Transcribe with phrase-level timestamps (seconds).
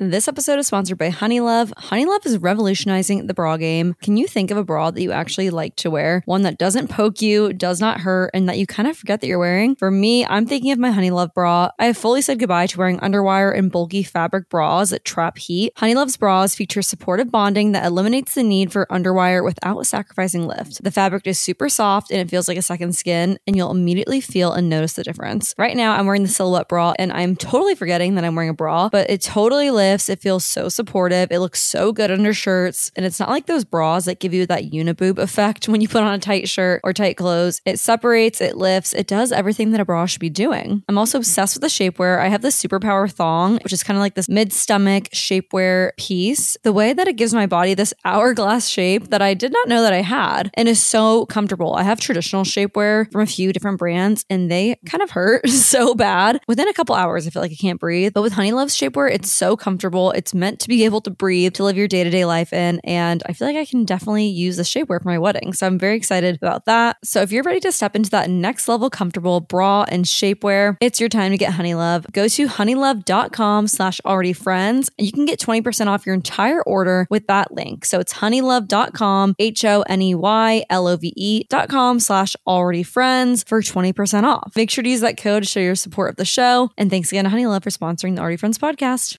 [0.00, 1.72] This episode is sponsored by Honeylove.
[1.72, 3.96] Honeylove is revolutionizing the bra game.
[4.00, 6.22] Can you think of a bra that you actually like to wear?
[6.24, 9.26] One that doesn't poke you, does not hurt, and that you kind of forget that
[9.26, 9.74] you're wearing?
[9.74, 11.70] For me, I'm thinking of my Honeylove bra.
[11.80, 15.72] I have fully said goodbye to wearing underwire and bulky fabric bras that trap heat.
[15.78, 20.84] Honeylove's bras feature supportive bonding that eliminates the need for underwire without sacrificing lift.
[20.84, 24.20] The fabric is super soft and it feels like a second skin, and you'll immediately
[24.20, 25.56] feel and notice the difference.
[25.58, 28.54] Right now, I'm wearing the silhouette bra, and I'm totally forgetting that I'm wearing a
[28.54, 30.08] bra, but it totally lifts lifts.
[30.08, 31.28] It feels so supportive.
[31.30, 32.90] It looks so good under shirts.
[32.94, 36.02] And it's not like those bras that give you that uniboob effect when you put
[36.02, 37.60] on a tight shirt or tight clothes.
[37.64, 40.82] It separates, it lifts, it does everything that a bra should be doing.
[40.88, 42.20] I'm also obsessed with the shapewear.
[42.20, 46.56] I have the Superpower thong, which is kind of like this mid stomach shapewear piece.
[46.64, 49.82] The way that it gives my body this hourglass shape that I did not know
[49.82, 51.74] that I had and is so comfortable.
[51.74, 55.94] I have traditional shapewear from a few different brands and they kind of hurt so
[55.94, 56.40] bad.
[56.46, 58.12] Within a couple hours, I feel like I can't breathe.
[58.12, 60.10] But with Honeylove's shapewear, it's so comfortable comfortable.
[60.10, 62.80] It's meant to be able to breathe, to live your day to day life in.
[62.82, 65.52] And I feel like I can definitely use the shapewear for my wedding.
[65.52, 66.96] So I'm very excited about that.
[67.04, 70.98] So if you're ready to step into that next level comfortable bra and shapewear, it's
[70.98, 72.10] your time to get Honeylove.
[72.10, 77.06] Go to honeylove.com slash already friends and you can get 20% off your entire order
[77.08, 77.84] with that link.
[77.84, 83.44] So it's honeylove.com, H O N E Y L O V E.com slash already friends
[83.46, 84.52] for 20% off.
[84.56, 86.70] Make sure to use that code to show your support of the show.
[86.76, 89.18] And thanks again to Honeylove for sponsoring the Already Friends podcast.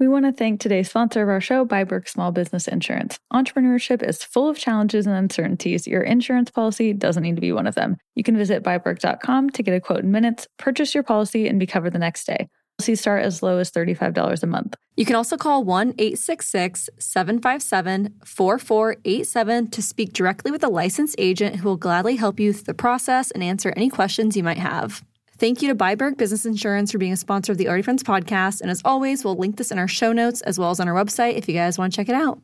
[0.00, 3.18] We want to thank today's sponsor of our show, biBERK Small Business Insurance.
[3.32, 5.88] Entrepreneurship is full of challenges and uncertainties.
[5.88, 7.96] Your insurance policy doesn't need to be one of them.
[8.14, 11.66] You can visit biberk.com to get a quote in minutes, purchase your policy, and be
[11.66, 12.48] covered the next day.
[12.78, 14.76] Policies start as low as $35 a month.
[14.96, 21.56] You can also call 1 866 757 4487 to speak directly with a licensed agent
[21.56, 25.02] who will gladly help you through the process and answer any questions you might have.
[25.38, 28.60] Thank you to biBERK Business Insurance for being a sponsor of the Already Friends podcast.
[28.60, 30.94] And as always, we'll link this in our show notes as well as on our
[30.94, 32.40] website if you guys want to check it out.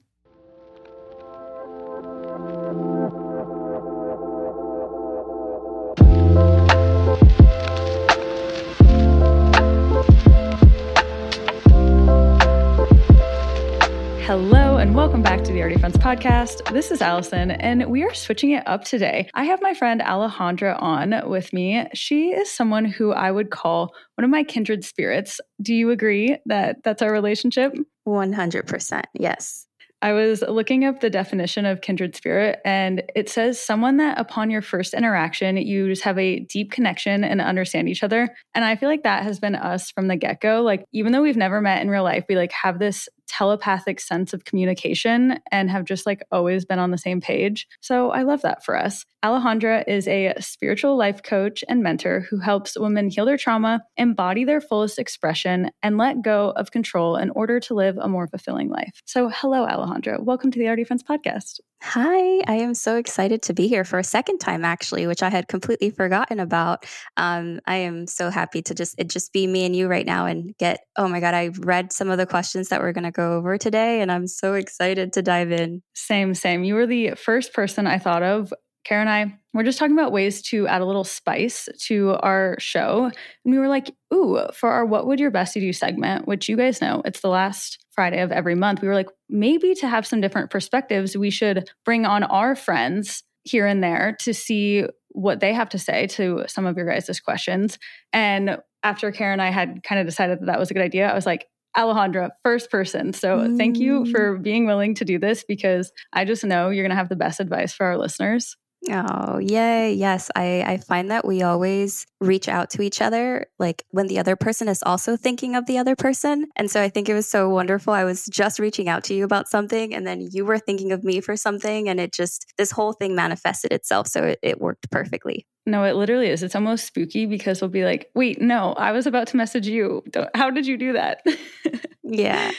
[15.65, 16.73] Welcome back to the Already Friends podcast.
[16.73, 19.29] This is Allison, and we are switching it up today.
[19.35, 21.87] I have my friend Alejandra on with me.
[21.95, 25.41] She is someone who I would call one of my kindred spirits.
[25.63, 27.75] Do you agree that that's our relationship?
[28.07, 29.03] 100%.
[29.15, 29.67] Yes.
[30.03, 34.51] I was looking up the definition of kindred spirit, and it says someone that upon
[34.51, 38.29] your first interaction, you just have a deep connection and understand each other.
[38.55, 40.61] And I feel like that has been us from the get go.
[40.61, 44.33] Like, even though we've never met in real life, we like have this telepathic sense
[44.33, 47.67] of communication and have just like always been on the same page.
[47.81, 49.05] So I love that for us.
[49.25, 54.45] Alejandra is a spiritual life coach and mentor who helps women heal their trauma, embody
[54.45, 58.69] their fullest expression, and let go of control in order to live a more fulfilling
[58.69, 59.01] life.
[59.07, 60.23] So, hello, Alejandra.
[60.23, 61.61] Welcome to the Already Friends podcast.
[61.87, 65.29] Hi, I am so excited to be here for a second time, actually, which I
[65.29, 66.87] had completely forgotten about.
[67.19, 70.25] Um, I am so happy to just it just be me and you right now
[70.25, 70.81] and get.
[70.97, 73.59] Oh my god, I read some of the questions that we're going to go over
[73.59, 75.83] today, and I'm so excited to dive in.
[75.95, 76.65] Same, same.
[76.65, 78.51] You were the first person I thought of.
[78.85, 83.05] Karen, I we're just talking about ways to add a little spice to our show.
[83.45, 86.57] And we were like, ooh, for our What Would Your Bestie Do segment, which you
[86.57, 88.83] guys know, it's the last Friday of every month.
[88.83, 93.23] We were like, maybe to have some different perspectives, we should bring on our friends
[93.45, 97.21] here and there to see what they have to say to some of your guys'
[97.21, 97.79] questions.
[98.13, 101.09] And after Karen and I had kind of decided that that was a good idea,
[101.09, 101.47] I was like,
[101.77, 103.13] Alejandra, first person.
[103.13, 103.57] So mm.
[103.57, 104.11] thank you mm.
[104.11, 107.17] for being willing to do this because I just know you're going to have the
[107.17, 108.57] best advice for our listeners.
[108.91, 109.95] Oh, yay.
[109.95, 110.31] Yes.
[110.37, 114.37] I, I find that we always reach out to each other, like when the other
[114.37, 116.47] person is also thinking of the other person.
[116.57, 117.93] And so I think it was so wonderful.
[117.93, 121.05] I was just reaching out to you about something, and then you were thinking of
[121.05, 121.89] me for something.
[121.89, 124.09] And it just, this whole thing manifested itself.
[124.09, 125.47] So it, it worked perfectly.
[125.67, 126.43] No, it literally is.
[126.43, 130.05] It's almost spooky because we'll be like, wait, no, I was about to message you.
[130.35, 131.25] How did you do that?
[132.03, 132.51] yeah.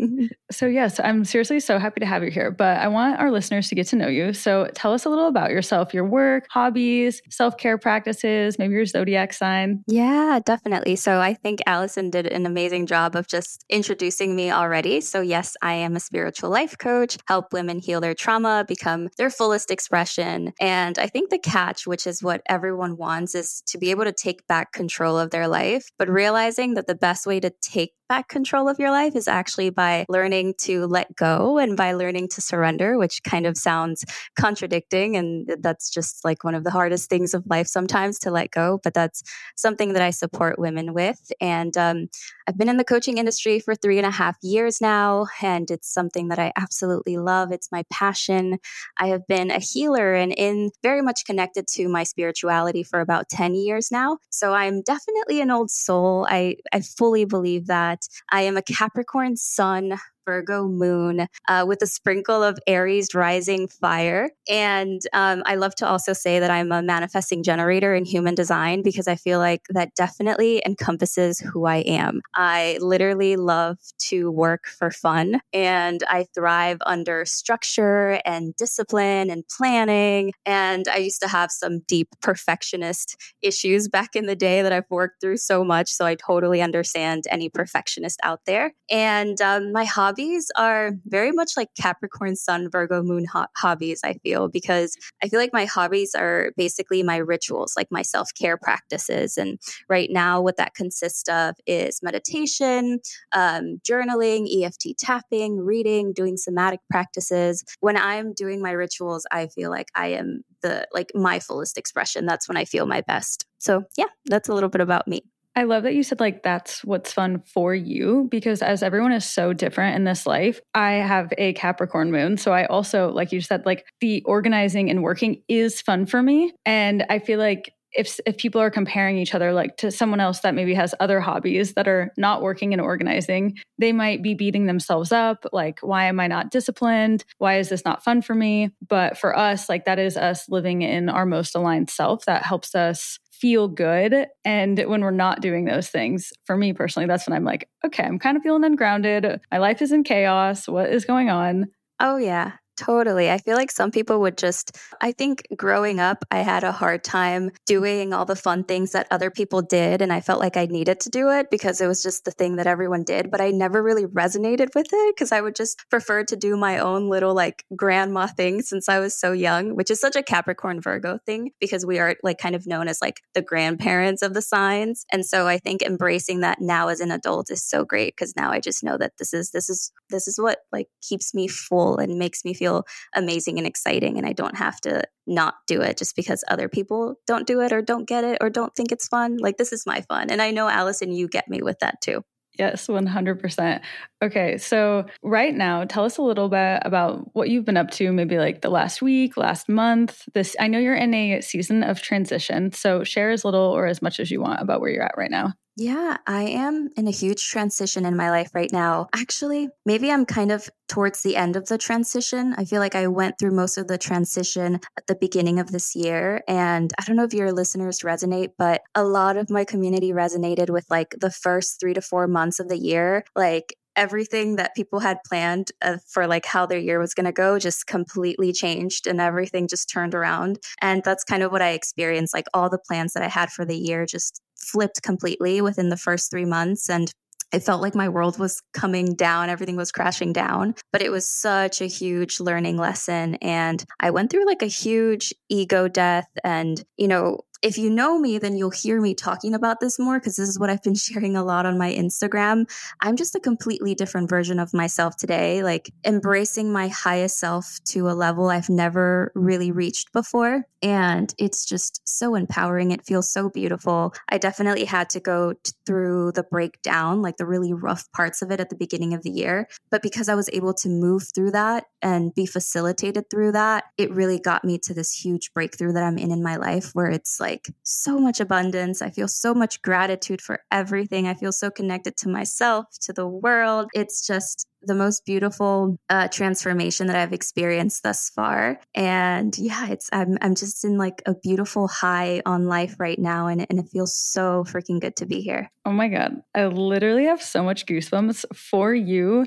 [0.50, 3.70] so, yes, I'm seriously so happy to have you here, but I want our listeners
[3.70, 4.34] to get to know you.
[4.34, 8.84] So, tell us a little about yourself, your work, hobbies, self care practices, maybe your
[8.84, 9.84] zodiac sign.
[9.86, 10.96] Yeah, definitely.
[10.96, 15.00] So, I think Allison did an amazing job of just introducing me already.
[15.00, 19.30] So, yes, I am a spiritual life coach, help women heal their trauma, become their
[19.30, 20.52] fullest expression.
[20.60, 24.12] And I think the catch, which is what everyone wants is to be able to
[24.12, 28.26] take back control of their life, but realizing that the best way to take back
[28.26, 32.40] control of your life is actually by learning to let go and by learning to
[32.40, 34.04] surrender, which kind of sounds
[34.34, 35.16] contradicting.
[35.16, 38.80] And that's just like one of the hardest things of life sometimes to let go.
[38.82, 39.22] But that's
[39.54, 41.30] something that I support women with.
[41.40, 42.08] And um,
[42.50, 45.88] I've been in the coaching industry for three and a half years now, and it's
[45.88, 47.52] something that I absolutely love.
[47.52, 48.58] It's my passion.
[48.98, 53.28] I have been a healer and in very much connected to my spirituality for about
[53.28, 54.18] 10 years now.
[54.30, 56.26] So I'm definitely an old soul.
[56.28, 61.86] I, I fully believe that I am a Capricorn sun Virgo moon uh, with a
[61.86, 64.30] sprinkle of Aries rising fire.
[64.48, 68.82] And um, I love to also say that I'm a manifesting generator in human design
[68.82, 72.20] because I feel like that definitely encompasses who I am.
[72.34, 73.78] I literally love
[74.08, 80.32] to work for fun and I thrive under structure and discipline and planning.
[80.46, 84.90] And I used to have some deep perfectionist issues back in the day that I've
[84.90, 85.90] worked through so much.
[85.90, 88.72] So I totally understand any perfectionist out there.
[88.90, 94.00] And um, my hobby hobbies are very much like Capricorn Sun, Virgo Moon ho- hobbies,
[94.04, 98.28] I feel, because I feel like my hobbies are basically my rituals, like my self
[98.38, 99.38] care practices.
[99.38, 99.58] And
[99.88, 103.00] right now, what that consists of is meditation,
[103.32, 107.64] um, journaling, EFT tapping, reading, doing somatic practices.
[107.80, 112.26] When I'm doing my rituals, I feel like I am the like my fullest expression.
[112.26, 113.46] That's when I feel my best.
[113.58, 115.22] So, yeah, that's a little bit about me.
[115.56, 119.28] I love that you said like that's what's fun for you because as everyone is
[119.28, 122.36] so different in this life, I have a Capricorn moon.
[122.36, 126.52] So I also, like you said, like the organizing and working is fun for me.
[126.64, 130.40] And I feel like if if people are comparing each other like to someone else
[130.40, 134.66] that maybe has other hobbies that are not working and organizing they might be beating
[134.66, 138.70] themselves up like why am i not disciplined why is this not fun for me
[138.88, 142.74] but for us like that is us living in our most aligned self that helps
[142.74, 144.26] us feel good.
[144.44, 148.04] And when we're not doing those things, for me personally, that's when I'm like, okay,
[148.04, 149.40] I'm kind of feeling ungrounded.
[149.50, 150.68] My life is in chaos.
[150.68, 151.66] What is going on?
[152.00, 152.52] Oh, yeah.
[152.80, 153.30] Totally.
[153.30, 157.04] I feel like some people would just, I think growing up, I had a hard
[157.04, 160.00] time doing all the fun things that other people did.
[160.00, 162.56] And I felt like I needed to do it because it was just the thing
[162.56, 163.30] that everyone did.
[163.30, 166.78] But I never really resonated with it because I would just prefer to do my
[166.78, 170.80] own little like grandma thing since I was so young, which is such a Capricorn
[170.80, 174.40] Virgo thing because we are like kind of known as like the grandparents of the
[174.40, 175.04] signs.
[175.12, 178.50] And so I think embracing that now as an adult is so great because now
[178.50, 181.98] I just know that this is, this is, this is what like keeps me full
[181.98, 182.84] and makes me feel
[183.14, 187.14] amazing and exciting and I don't have to not do it just because other people
[187.26, 189.38] don't do it or don't get it or don't think it's fun.
[189.38, 190.30] Like this is my fun.
[190.30, 192.22] And I know Allison, you get me with that too.
[192.58, 193.80] Yes, 100%.
[194.22, 198.12] Okay, so right now, tell us a little bit about what you've been up to,
[198.12, 200.24] maybe like the last week, last month.
[200.34, 204.02] This I know you're in a season of transition, so share as little or as
[204.02, 205.54] much as you want about where you're at right now.
[205.80, 209.08] Yeah, I am in a huge transition in my life right now.
[209.14, 212.54] Actually, maybe I'm kind of towards the end of the transition.
[212.58, 215.96] I feel like I went through most of the transition at the beginning of this
[215.96, 216.42] year.
[216.46, 220.68] And I don't know if your listeners resonate, but a lot of my community resonated
[220.68, 223.24] with like the first three to four months of the year.
[223.34, 227.32] Like everything that people had planned uh, for like how their year was going to
[227.32, 231.70] go just completely changed and everything just turned around and that's kind of what i
[231.70, 235.88] experienced like all the plans that i had for the year just flipped completely within
[235.88, 236.88] the first three months.
[236.88, 237.12] And
[237.52, 240.74] it felt like my world was coming down, everything was crashing down.
[240.92, 243.34] But it was such a huge learning lesson.
[243.36, 246.28] And I went through like a huge ego death.
[246.44, 250.18] And, you know, if you know me, then you'll hear me talking about this more
[250.18, 252.70] because this is what I've been sharing a lot on my Instagram.
[253.00, 258.08] I'm just a completely different version of myself today, like embracing my highest self to
[258.08, 260.64] a level I've never really reached before.
[260.82, 262.90] And it's just so empowering.
[262.90, 264.14] It feels so beautiful.
[264.30, 268.50] I definitely had to go t- through the breakdown, like the really rough parts of
[268.50, 269.68] it at the beginning of the year.
[269.90, 274.10] But because I was able to move through that and be facilitated through that, it
[274.10, 277.38] really got me to this huge breakthrough that I'm in in my life where it's
[277.38, 277.49] like
[277.82, 279.02] so much abundance.
[279.02, 281.26] I feel so much gratitude for everything.
[281.26, 283.88] I feel so connected to myself, to the world.
[283.94, 288.80] It's just the most beautiful uh, transformation that I've experienced thus far.
[288.94, 293.46] And yeah, it's I'm I'm just in like a beautiful high on life right now,
[293.46, 295.70] and and it feels so freaking good to be here.
[295.86, 299.46] Oh my god, I literally have so much goosebumps for you,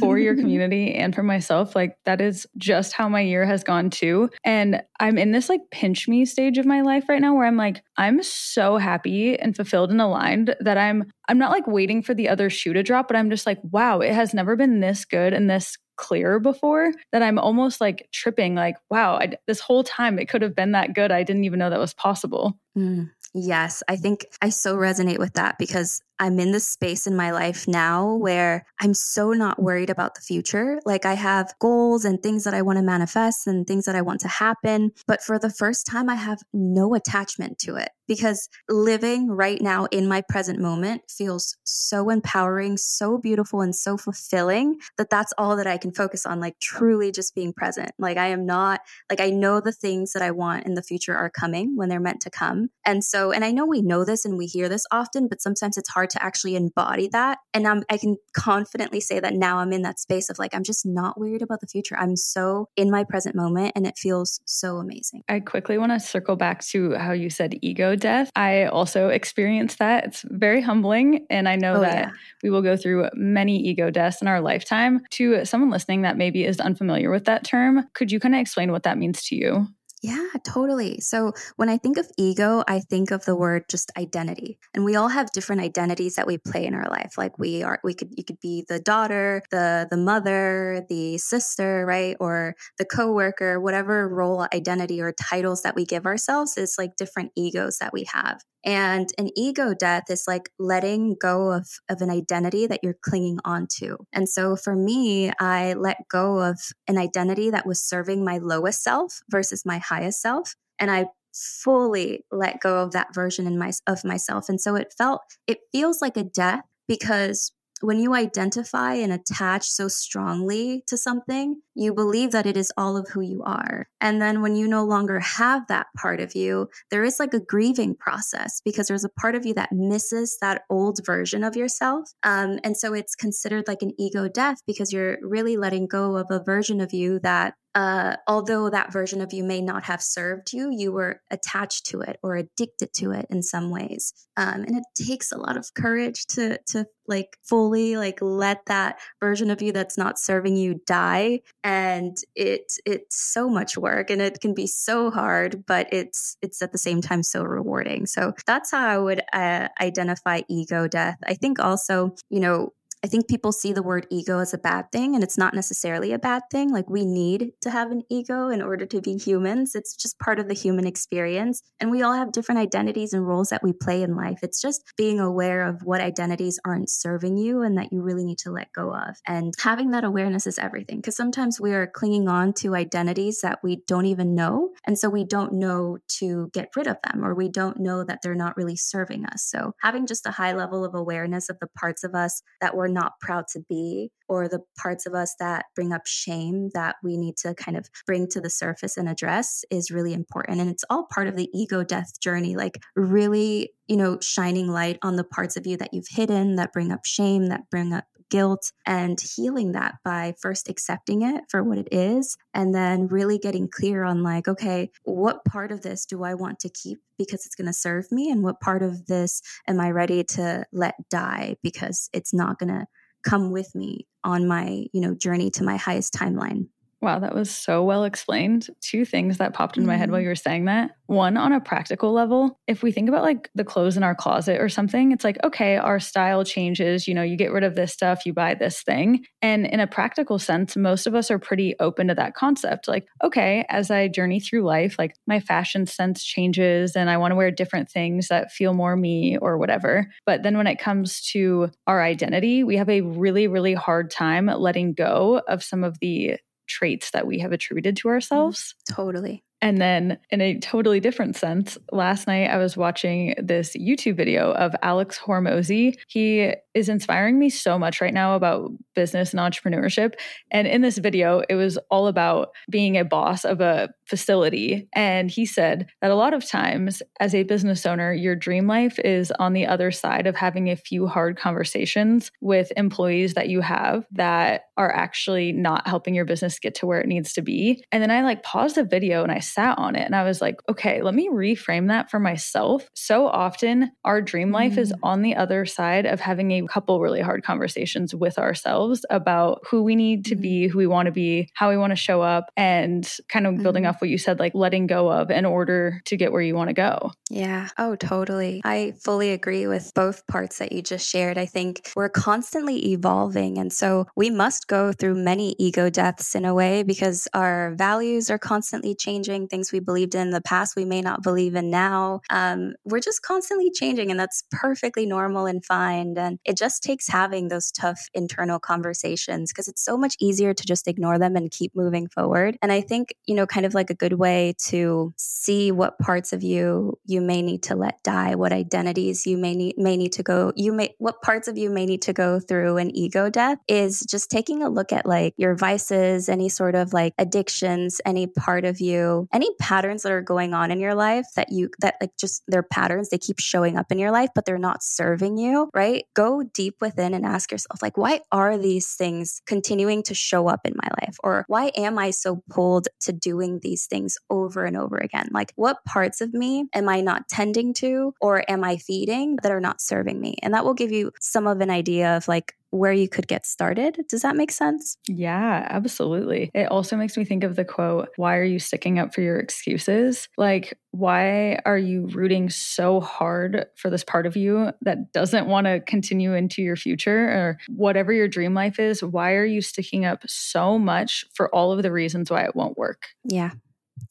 [0.00, 1.74] for your community, and for myself.
[1.74, 4.30] Like that is just how my year has gone too.
[4.44, 7.56] And I'm in this like pinch me stage of my life right now where I'm
[7.56, 12.14] like I'm so happy and fulfilled and aligned that I'm I'm not like waiting for
[12.14, 15.04] the other shoe to drop, but I'm just like, wow, it has never been this
[15.04, 19.84] good and this clear before that I'm almost like tripping, like, wow, I, this whole
[19.84, 21.12] time it could have been that good.
[21.12, 22.58] I didn't even know that was possible.
[22.76, 27.16] Mm, yes, I think I so resonate with that because I'm in this space in
[27.16, 30.78] my life now where I'm so not worried about the future.
[30.84, 34.02] Like I have goals and things that I want to manifest and things that I
[34.02, 34.92] want to happen.
[35.06, 39.86] But for the first time, I have no attachment to it because living right now
[39.86, 45.56] in my present moment feels so empowering, so beautiful, and so fulfilling that that's all
[45.56, 46.40] that I can focus on.
[46.40, 47.92] Like truly just being present.
[47.98, 48.80] Like I am not,
[49.10, 52.00] like I know the things that I want in the future are coming when they're
[52.00, 52.68] meant to come.
[52.84, 55.76] And so, and I know we know this and we hear this often, but sometimes
[55.76, 57.38] it's hard to actually embody that.
[57.52, 60.64] And I'm, I can confidently say that now I'm in that space of like, I'm
[60.64, 61.96] just not worried about the future.
[61.98, 65.22] I'm so in my present moment and it feels so amazing.
[65.28, 68.30] I quickly want to circle back to how you said ego death.
[68.36, 70.04] I also experienced that.
[70.04, 71.26] It's very humbling.
[71.30, 72.10] And I know oh, that yeah.
[72.42, 75.00] we will go through many ego deaths in our lifetime.
[75.12, 78.72] To someone listening that maybe is unfamiliar with that term, could you kind of explain
[78.72, 79.68] what that means to you?
[80.04, 81.00] Yeah, totally.
[81.00, 84.58] So when I think of ego, I think of the word just identity.
[84.74, 87.16] And we all have different identities that we play in our life.
[87.16, 91.86] Like we are we could you could be the daughter, the the mother, the sister,
[91.86, 92.18] right?
[92.20, 97.32] Or the coworker, whatever role identity or titles that we give ourselves is like different
[97.34, 98.42] egos that we have.
[98.64, 103.38] And an ego death is like letting go of, of an identity that you're clinging
[103.44, 103.98] onto.
[104.12, 106.58] And so for me, I let go of
[106.88, 110.54] an identity that was serving my lowest self versus my highest self.
[110.78, 114.48] And I fully let go of that version in my, of myself.
[114.48, 119.66] And so it felt, it feels like a death because when you identify and attach
[119.66, 123.88] so strongly to something, you believe that it is all of who you are.
[124.00, 127.40] And then when you no longer have that part of you, there is like a
[127.40, 132.08] grieving process because there's a part of you that misses that old version of yourself.
[132.22, 136.30] Um, and so it's considered like an ego death because you're really letting go of
[136.30, 140.52] a version of you that uh, although that version of you may not have served
[140.52, 144.12] you, you were attached to it or addicted to it in some ways.
[144.36, 148.98] Um, and it takes a lot of courage to to like fully like let that
[149.20, 151.40] version of you that's not serving you die.
[151.64, 156.62] And it it's so much work and it can be so hard, but it's it's
[156.62, 158.06] at the same time so rewarding.
[158.06, 161.18] So that's how I would uh, identify ego death.
[161.26, 162.72] I think also, you know,
[163.04, 166.12] I think people see the word ego as a bad thing, and it's not necessarily
[166.12, 166.72] a bad thing.
[166.72, 169.74] Like, we need to have an ego in order to be humans.
[169.74, 171.62] It's just part of the human experience.
[171.78, 174.38] And we all have different identities and roles that we play in life.
[174.42, 178.38] It's just being aware of what identities aren't serving you and that you really need
[178.38, 179.18] to let go of.
[179.26, 183.58] And having that awareness is everything because sometimes we are clinging on to identities that
[183.62, 184.70] we don't even know.
[184.86, 188.20] And so we don't know to get rid of them or we don't know that
[188.22, 189.44] they're not really serving us.
[189.44, 192.93] So, having just a high level of awareness of the parts of us that we're
[192.94, 197.16] not proud to be, or the parts of us that bring up shame that we
[197.16, 200.60] need to kind of bring to the surface and address is really important.
[200.60, 204.98] And it's all part of the ego death journey, like really, you know, shining light
[205.02, 208.04] on the parts of you that you've hidden that bring up shame, that bring up
[208.30, 213.38] guilt and healing that by first accepting it for what it is and then really
[213.38, 217.46] getting clear on like okay what part of this do i want to keep because
[217.46, 218.30] it's going to serve me?
[218.30, 222.72] And what part of this am i ready to let die because it's not going
[222.72, 222.86] to
[223.24, 226.66] come with me on my you know journey to my highest timeline
[227.04, 228.68] Wow, that was so well explained.
[228.80, 230.24] Two things that popped into my head while mm-hmm.
[230.24, 230.92] you were saying that.
[231.04, 234.58] One, on a practical level, if we think about like the clothes in our closet
[234.58, 237.06] or something, it's like, okay, our style changes.
[237.06, 239.26] You know, you get rid of this stuff, you buy this thing.
[239.42, 242.88] And in a practical sense, most of us are pretty open to that concept.
[242.88, 247.32] Like, okay, as I journey through life, like my fashion sense changes and I want
[247.32, 250.10] to wear different things that feel more me or whatever.
[250.24, 254.46] But then when it comes to our identity, we have a really, really hard time
[254.46, 258.14] letting go of some of the traits that we have attributed to mm-hmm.
[258.14, 258.74] ourselves.
[258.90, 259.44] Totally.
[259.64, 264.52] And then, in a totally different sense, last night I was watching this YouTube video
[264.52, 265.94] of Alex Hormozi.
[266.06, 270.14] He is inspiring me so much right now about business and entrepreneurship.
[270.50, 274.86] And in this video, it was all about being a boss of a facility.
[274.92, 278.98] And he said that a lot of times, as a business owner, your dream life
[278.98, 283.62] is on the other side of having a few hard conversations with employees that you
[283.62, 287.82] have that are actually not helping your business get to where it needs to be.
[287.92, 290.40] And then I like paused the video and I sat on it and I was
[290.40, 292.88] like, okay, let me reframe that for myself.
[292.94, 294.78] So often, our dream life mm.
[294.78, 299.60] is on the other side of having a couple really hard conversations with ourselves about
[299.68, 300.72] who we need to be, mm-hmm.
[300.72, 303.84] who we want to be, how we want to show up, and kind of building
[303.84, 303.90] mm-hmm.
[303.90, 306.68] off what you said, like letting go of in order to get where you want
[306.68, 307.12] to go.
[307.30, 307.68] Yeah.
[307.78, 308.60] Oh, totally.
[308.64, 311.38] I fully agree with both parts that you just shared.
[311.38, 313.58] I think we're constantly evolving.
[313.58, 318.30] And so we must go through many ego deaths in a way because our values
[318.30, 319.43] are constantly changing.
[319.48, 322.20] Things we believed in the past, we may not believe in now.
[322.30, 326.14] Um, we're just constantly changing, and that's perfectly normal and fine.
[326.16, 330.64] And it just takes having those tough internal conversations because it's so much easier to
[330.66, 332.56] just ignore them and keep moving forward.
[332.62, 336.32] And I think, you know, kind of like a good way to see what parts
[336.32, 340.12] of you you may need to let die, what identities you may need may need
[340.12, 343.30] to go, you may what parts of you may need to go through an ego
[343.30, 348.00] death is just taking a look at like your vices, any sort of like addictions,
[348.04, 351.68] any part of you, any patterns that are going on in your life that you
[351.80, 354.82] that like just they're patterns, they keep showing up in your life, but they're not
[354.82, 356.04] serving you, right?
[356.14, 360.60] Go deep within and ask yourself, like, why are these things continuing to show up
[360.64, 361.16] in my life?
[361.24, 365.28] Or why am I so pulled to doing these things over and over again?
[365.32, 369.52] Like, what parts of me am I not tending to or am I feeding that
[369.52, 370.36] are not serving me?
[370.42, 373.46] And that will give you some of an idea of like, where you could get
[373.46, 374.00] started.
[374.08, 374.98] Does that make sense?
[375.06, 376.50] Yeah, absolutely.
[376.54, 379.38] It also makes me think of the quote, Why are you sticking up for your
[379.38, 380.28] excuses?
[380.36, 385.68] Like, why are you rooting so hard for this part of you that doesn't want
[385.68, 389.04] to continue into your future or whatever your dream life is?
[389.04, 392.76] Why are you sticking up so much for all of the reasons why it won't
[392.76, 393.06] work?
[393.24, 393.52] Yeah,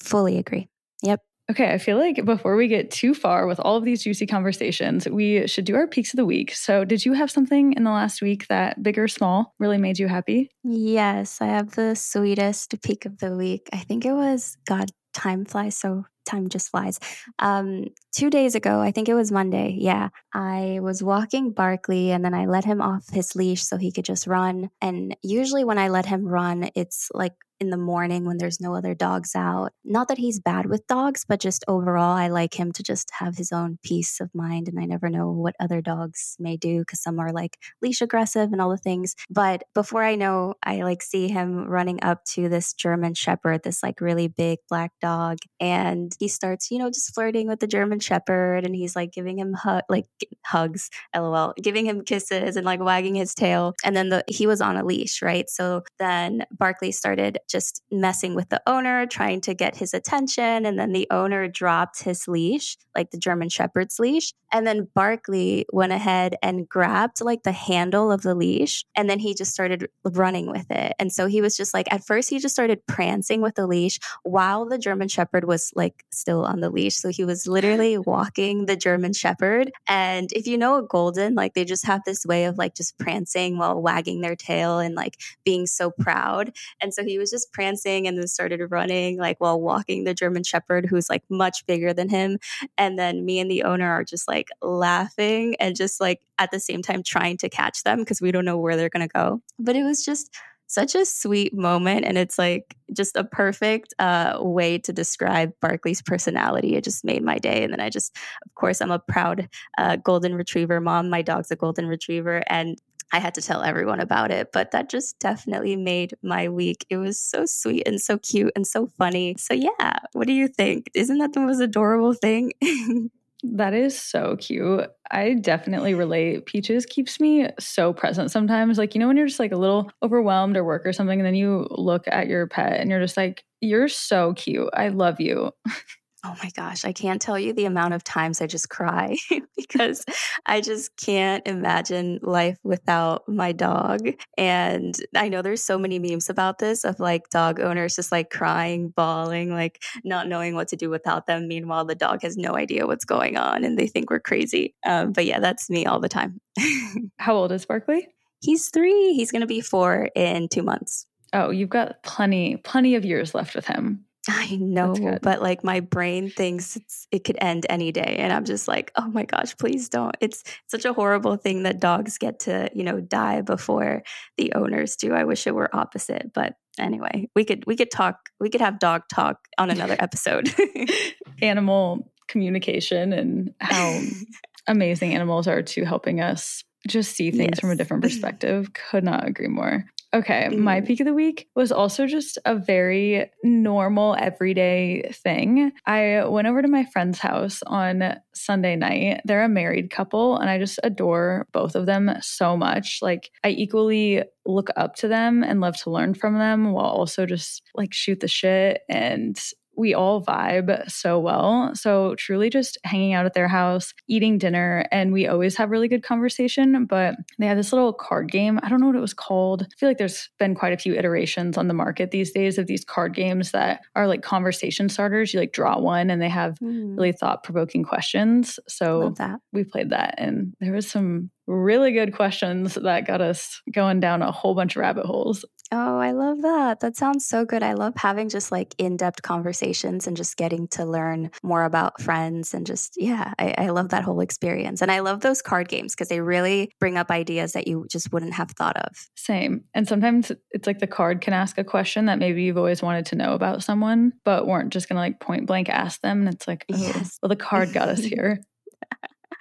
[0.01, 0.69] fully agree.
[1.01, 1.19] Yep.
[1.51, 5.07] Okay, I feel like before we get too far with all of these juicy conversations,
[5.09, 6.55] we should do our peaks of the week.
[6.55, 9.99] So, did you have something in the last week that, big or small, really made
[9.99, 10.49] you happy?
[10.63, 13.67] Yes, I have the sweetest peak of the week.
[13.73, 16.99] I think it was God, time flies so time just flies.
[17.39, 19.75] Um, two days ago, I think it was Monday.
[19.79, 23.91] Yeah, I was walking Barkley and then I let him off his leash so he
[23.91, 24.69] could just run.
[24.81, 28.75] And usually, when I let him run, it's like in the morning when there's no
[28.75, 29.71] other dogs out.
[29.83, 33.37] Not that he's bad with dogs, but just overall, I like him to just have
[33.37, 34.67] his own peace of mind.
[34.67, 38.51] And I never know what other dogs may do because some are like leash aggressive
[38.51, 39.15] and all the things.
[39.29, 43.81] But before I know, I like see him running up to this German Shepherd, this
[43.81, 45.37] like really big black dog.
[45.59, 49.39] And he starts, you know, just flirting with the German Shepherd and he's like giving
[49.39, 50.05] him hu- like
[50.45, 53.73] hugs, lol, giving him kisses and like wagging his tail.
[53.85, 55.49] And then the he was on a leash, right?
[55.49, 60.65] So then Barkley started just messing with the owner, trying to get his attention.
[60.65, 64.33] And then the owner dropped his leash, like the German Shepherd's leash.
[64.51, 68.85] And then Barkley went ahead and grabbed like the handle of the leash.
[68.95, 70.93] And then he just started running with it.
[70.99, 73.99] And so he was just like, at first, he just started prancing with the leash
[74.23, 76.95] while the German Shepherd was like still on the leash.
[76.95, 79.71] So he was literally walking the German Shepherd.
[79.87, 82.97] And if you know a golden, like they just have this way of like just
[82.97, 86.55] prancing while wagging their tail and like being so proud.
[86.81, 90.43] And so he was just prancing and then started running like while walking the German
[90.43, 92.37] Shepherd, who's like much bigger than him.
[92.77, 96.59] And then me and the owner are just like laughing and just like at the
[96.59, 99.41] same time trying to catch them because we don't know where they're going to go.
[99.57, 100.33] But it was just
[100.67, 106.01] such a sweet moment and it's like just a perfect uh, way to describe barkley's
[106.01, 108.15] personality it just made my day and then i just
[108.45, 112.79] of course i'm a proud uh, golden retriever mom my dog's a golden retriever and
[113.13, 116.85] I had to tell everyone about it, but that just definitely made my week.
[116.89, 119.35] It was so sweet and so cute and so funny.
[119.37, 120.89] So, yeah, what do you think?
[120.95, 122.53] Isn't that the most adorable thing?
[123.45, 124.89] That is so cute.
[125.11, 126.45] I definitely relate.
[126.45, 128.77] Peaches keeps me so present sometimes.
[128.77, 131.27] Like, you know, when you're just like a little overwhelmed or work or something, and
[131.27, 134.69] then you look at your pet and you're just like, you're so cute.
[134.73, 135.51] I love you.
[136.25, 139.17] Oh my gosh, I can't tell you the amount of times I just cry
[139.57, 140.05] because
[140.45, 144.07] I just can't imagine life without my dog.
[144.37, 148.29] And I know there's so many memes about this of like dog owners just like
[148.29, 151.49] crying, bawling, like not knowing what to do without them.
[151.49, 154.75] Meanwhile, the dog has no idea what's going on and they think we're crazy.
[154.85, 156.39] Um, but yeah, that's me all the time.
[157.19, 158.07] How old is Barkley?
[158.41, 159.13] He's three.
[159.13, 161.05] He's going to be four in two months.
[161.33, 164.05] Oh, you've got plenty, plenty of years left with him.
[164.27, 166.77] I know, but like my brain thinks
[167.11, 168.15] it could end any day.
[168.19, 170.15] And I'm just like, oh my gosh, please don't.
[170.21, 174.03] It's such a horrible thing that dogs get to, you know, die before
[174.37, 175.13] the owners do.
[175.13, 176.31] I wish it were opposite.
[176.33, 180.53] But anyway, we could we could talk, we could have dog talk on another episode.
[181.41, 183.99] Animal communication and how
[184.67, 187.59] amazing animals are to helping us just see things yes.
[187.59, 188.71] from a different perspective.
[188.73, 189.85] Could not agree more.
[190.13, 190.59] Okay, mm.
[190.59, 195.71] my peak of the week was also just a very normal, everyday thing.
[195.87, 199.21] I went over to my friend's house on Sunday night.
[199.25, 202.99] They're a married couple, and I just adore both of them so much.
[203.01, 207.25] Like, I equally look up to them and love to learn from them while also
[207.25, 209.39] just like shoot the shit and
[209.75, 211.71] we all vibe so well.
[211.73, 215.87] So, truly just hanging out at their house, eating dinner, and we always have really
[215.87, 216.85] good conversation.
[216.85, 218.59] But they had this little card game.
[218.61, 219.63] I don't know what it was called.
[219.63, 222.67] I feel like there's been quite a few iterations on the market these days of
[222.67, 225.33] these card games that are like conversation starters.
[225.33, 226.95] You like draw one and they have mm.
[226.95, 228.59] really thought provoking questions.
[228.67, 229.13] So,
[229.51, 234.21] we played that, and there was some really good questions that got us going down
[234.21, 235.45] a whole bunch of rabbit holes.
[235.71, 236.81] Oh, I love that.
[236.81, 237.63] That sounds so good.
[237.63, 241.99] I love having just like in depth conversations and just getting to learn more about
[241.99, 244.83] friends and just, yeah, I, I love that whole experience.
[244.83, 248.13] And I love those card games because they really bring up ideas that you just
[248.13, 248.91] wouldn't have thought of.
[249.15, 249.63] Same.
[249.73, 253.07] And sometimes it's like the card can ask a question that maybe you've always wanted
[253.07, 256.27] to know about someone, but weren't just going to like point blank ask them.
[256.27, 257.17] And it's like, oh, yes.
[257.21, 258.43] well, the card got us here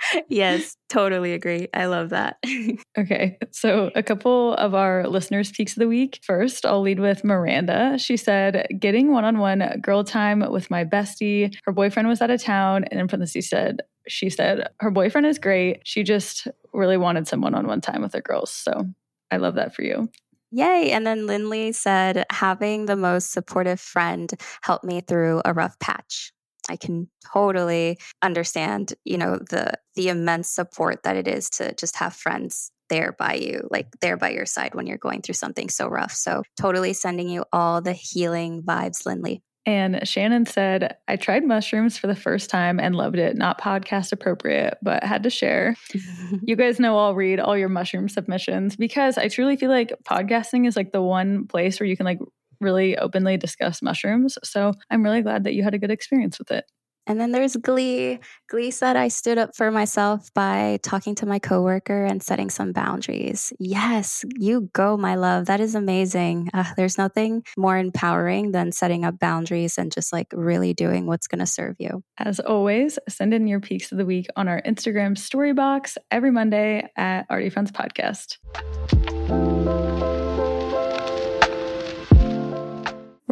[0.28, 1.68] yes, totally agree.
[1.74, 2.36] I love that.
[2.98, 3.38] okay.
[3.50, 6.20] So, a couple of our listeners' peaks of the week.
[6.22, 7.98] First, I'll lead with Miranda.
[7.98, 11.54] She said, getting one on one girl time with my bestie.
[11.64, 12.84] Her boyfriend was out of town.
[12.90, 15.80] And in parentheses, said, she said, her boyfriend is great.
[15.84, 18.50] She just really wanted some one on one time with her girls.
[18.50, 18.86] So,
[19.30, 20.08] I love that for you.
[20.54, 20.90] Yay.
[20.90, 24.30] And then Lindley said, having the most supportive friend
[24.62, 26.30] helped me through a rough patch.
[26.68, 31.96] I can totally understand, you know, the the immense support that it is to just
[31.96, 35.68] have friends there by you, like there by your side when you're going through something
[35.68, 36.12] so rough.
[36.12, 39.42] So totally sending you all the healing vibes, Lindley.
[39.64, 43.36] And Shannon said, I tried mushrooms for the first time and loved it.
[43.36, 45.76] Not podcast appropriate, but had to share.
[46.42, 50.66] you guys know I'll read all your mushroom submissions because I truly feel like podcasting
[50.66, 52.18] is like the one place where you can like
[52.62, 54.38] really openly discuss mushrooms.
[54.44, 56.64] So I'm really glad that you had a good experience with it.
[57.06, 58.20] And then there's Glee.
[58.48, 62.72] Glee said I stood up for myself by talking to my coworker and setting some
[62.72, 63.52] boundaries.
[63.58, 65.46] Yes, you go, my love.
[65.46, 66.50] That is amazing.
[66.54, 71.26] Uh, there's nothing more empowering than setting up boundaries and just like really doing what's
[71.26, 72.04] going to serve you.
[72.18, 76.30] As always, send in your peaks of the week on our Instagram story box every
[76.30, 78.38] Monday at Already Friends Podcast.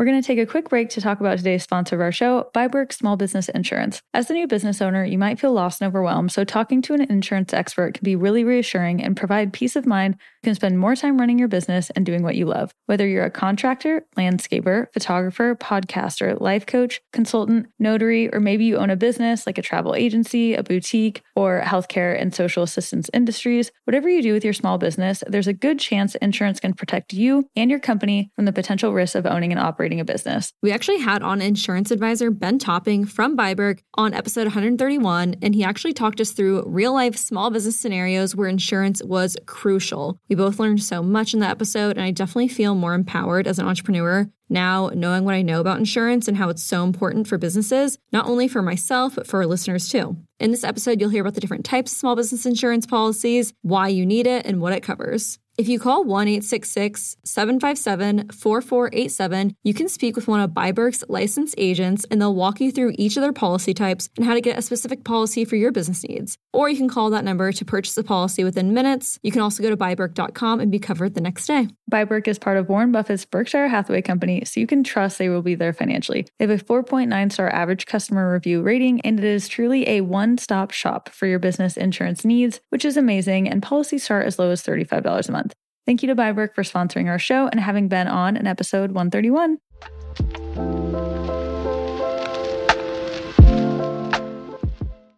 [0.01, 2.49] We're going to take a quick break to talk about today's sponsor of our show,
[2.55, 4.01] biBERK Small Business Insurance.
[4.15, 7.03] As a new business owner, you might feel lost and overwhelmed, so talking to an
[7.03, 10.17] insurance expert can be really reassuring and provide peace of mind.
[10.43, 12.73] Can spend more time running your business and doing what you love.
[12.87, 18.91] Whether you're a contractor, landscaper, photographer, podcaster, life coach, consultant, notary, or maybe you own
[18.91, 24.09] a business like a travel agency, a boutique, or healthcare and social assistance industries, whatever
[24.09, 27.71] you do with your small business, there's a good chance insurance can protect you and
[27.71, 30.53] your company from the potential risks of owning and operating operating a business.
[30.63, 35.65] We actually had on insurance advisor Ben Topping from biBERK on episode 131, and he
[35.65, 40.19] actually talked us through real life small business scenarios where insurance was crucial.
[40.31, 43.59] We both learned so much in that episode, and I definitely feel more empowered as
[43.59, 47.39] an entrepreneur now knowing what I know about insurance and how it's so important for
[47.39, 50.17] businesses, not only for myself, but for our listeners too.
[50.39, 53.89] In this episode, you'll hear about the different types of small business insurance policies, why
[53.89, 55.39] you need it, and what it covers.
[55.61, 61.55] If you call 1 866 757 4487, you can speak with one of biBERK's licensed
[61.59, 64.57] agents and they'll walk you through each of their policy types and how to get
[64.57, 66.39] a specific policy for your business needs.
[66.55, 69.19] Or you can call that number to purchase a policy within minutes.
[69.23, 71.69] You can also go to biBERK.com and be covered the next day.
[71.93, 75.43] biBERK is part of Warren Buffett's Berkshire Hathaway Company so you can trust they will
[75.43, 76.27] be there financially.
[76.39, 80.39] They have a 4.9 star average customer review rating, and it is truly a one
[80.39, 83.49] stop shop for your business insurance needs, which is amazing.
[83.49, 85.55] And policies start as low as $35 a month.
[85.87, 89.59] Thank you to biBERK for sponsoring our show and having been on in episode 131.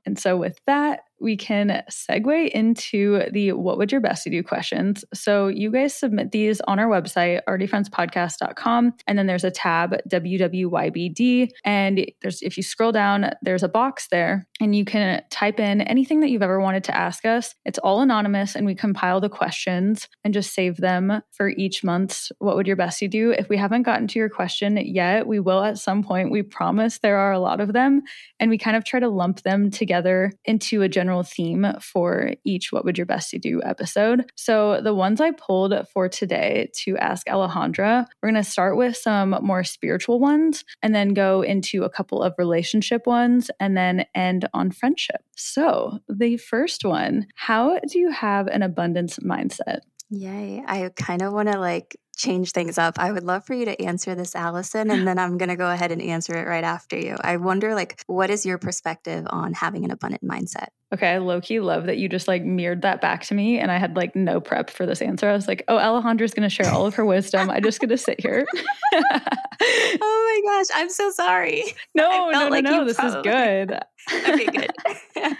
[0.04, 5.04] And so, with that, we can segue into the what would your bestie do questions.
[5.14, 8.94] So you guys submit these on our website, alreadyfriendspodcast.com.
[9.06, 11.50] And then there's a tab, WWYBD.
[11.64, 15.80] And there's if you scroll down, there's a box there and you can type in
[15.82, 17.54] anything that you've ever wanted to ask us.
[17.64, 22.32] It's all anonymous and we compile the questions and just save them for each month's
[22.38, 23.30] what would your bestie do.
[23.30, 26.30] If we haven't gotten to your question yet, we will at some point.
[26.30, 28.02] We promise there are a lot of them.
[28.40, 32.32] And we kind of try to lump them together into a general general theme for
[32.44, 34.30] each What Would Your Bestie Do episode.
[34.34, 38.96] So, the ones I pulled for today to ask Alejandra, we're going to start with
[38.96, 44.06] some more spiritual ones and then go into a couple of relationship ones and then
[44.14, 45.20] end on friendship.
[45.36, 49.80] So, the first one How do you have an abundance mindset?
[50.12, 50.62] Yay.
[50.66, 52.98] I kind of want to like change things up.
[52.98, 55.70] I would love for you to answer this, Allison, and then I'm going to go
[55.70, 57.16] ahead and answer it right after you.
[57.22, 60.68] I wonder, like, what is your perspective on having an abundant mindset?
[60.92, 63.72] Okay, I low key love that you just like mirrored that back to me, and
[63.72, 65.30] I had like no prep for this answer.
[65.30, 67.48] I was like, "Oh, Alejandra's going to share all of her wisdom.
[67.48, 68.46] I'm just going to sit here."
[68.94, 71.64] oh my gosh, I'm so sorry.
[71.94, 72.84] No, no, no, like no.
[72.84, 73.30] This probably...
[73.30, 73.80] is good.
[74.28, 75.36] okay, good.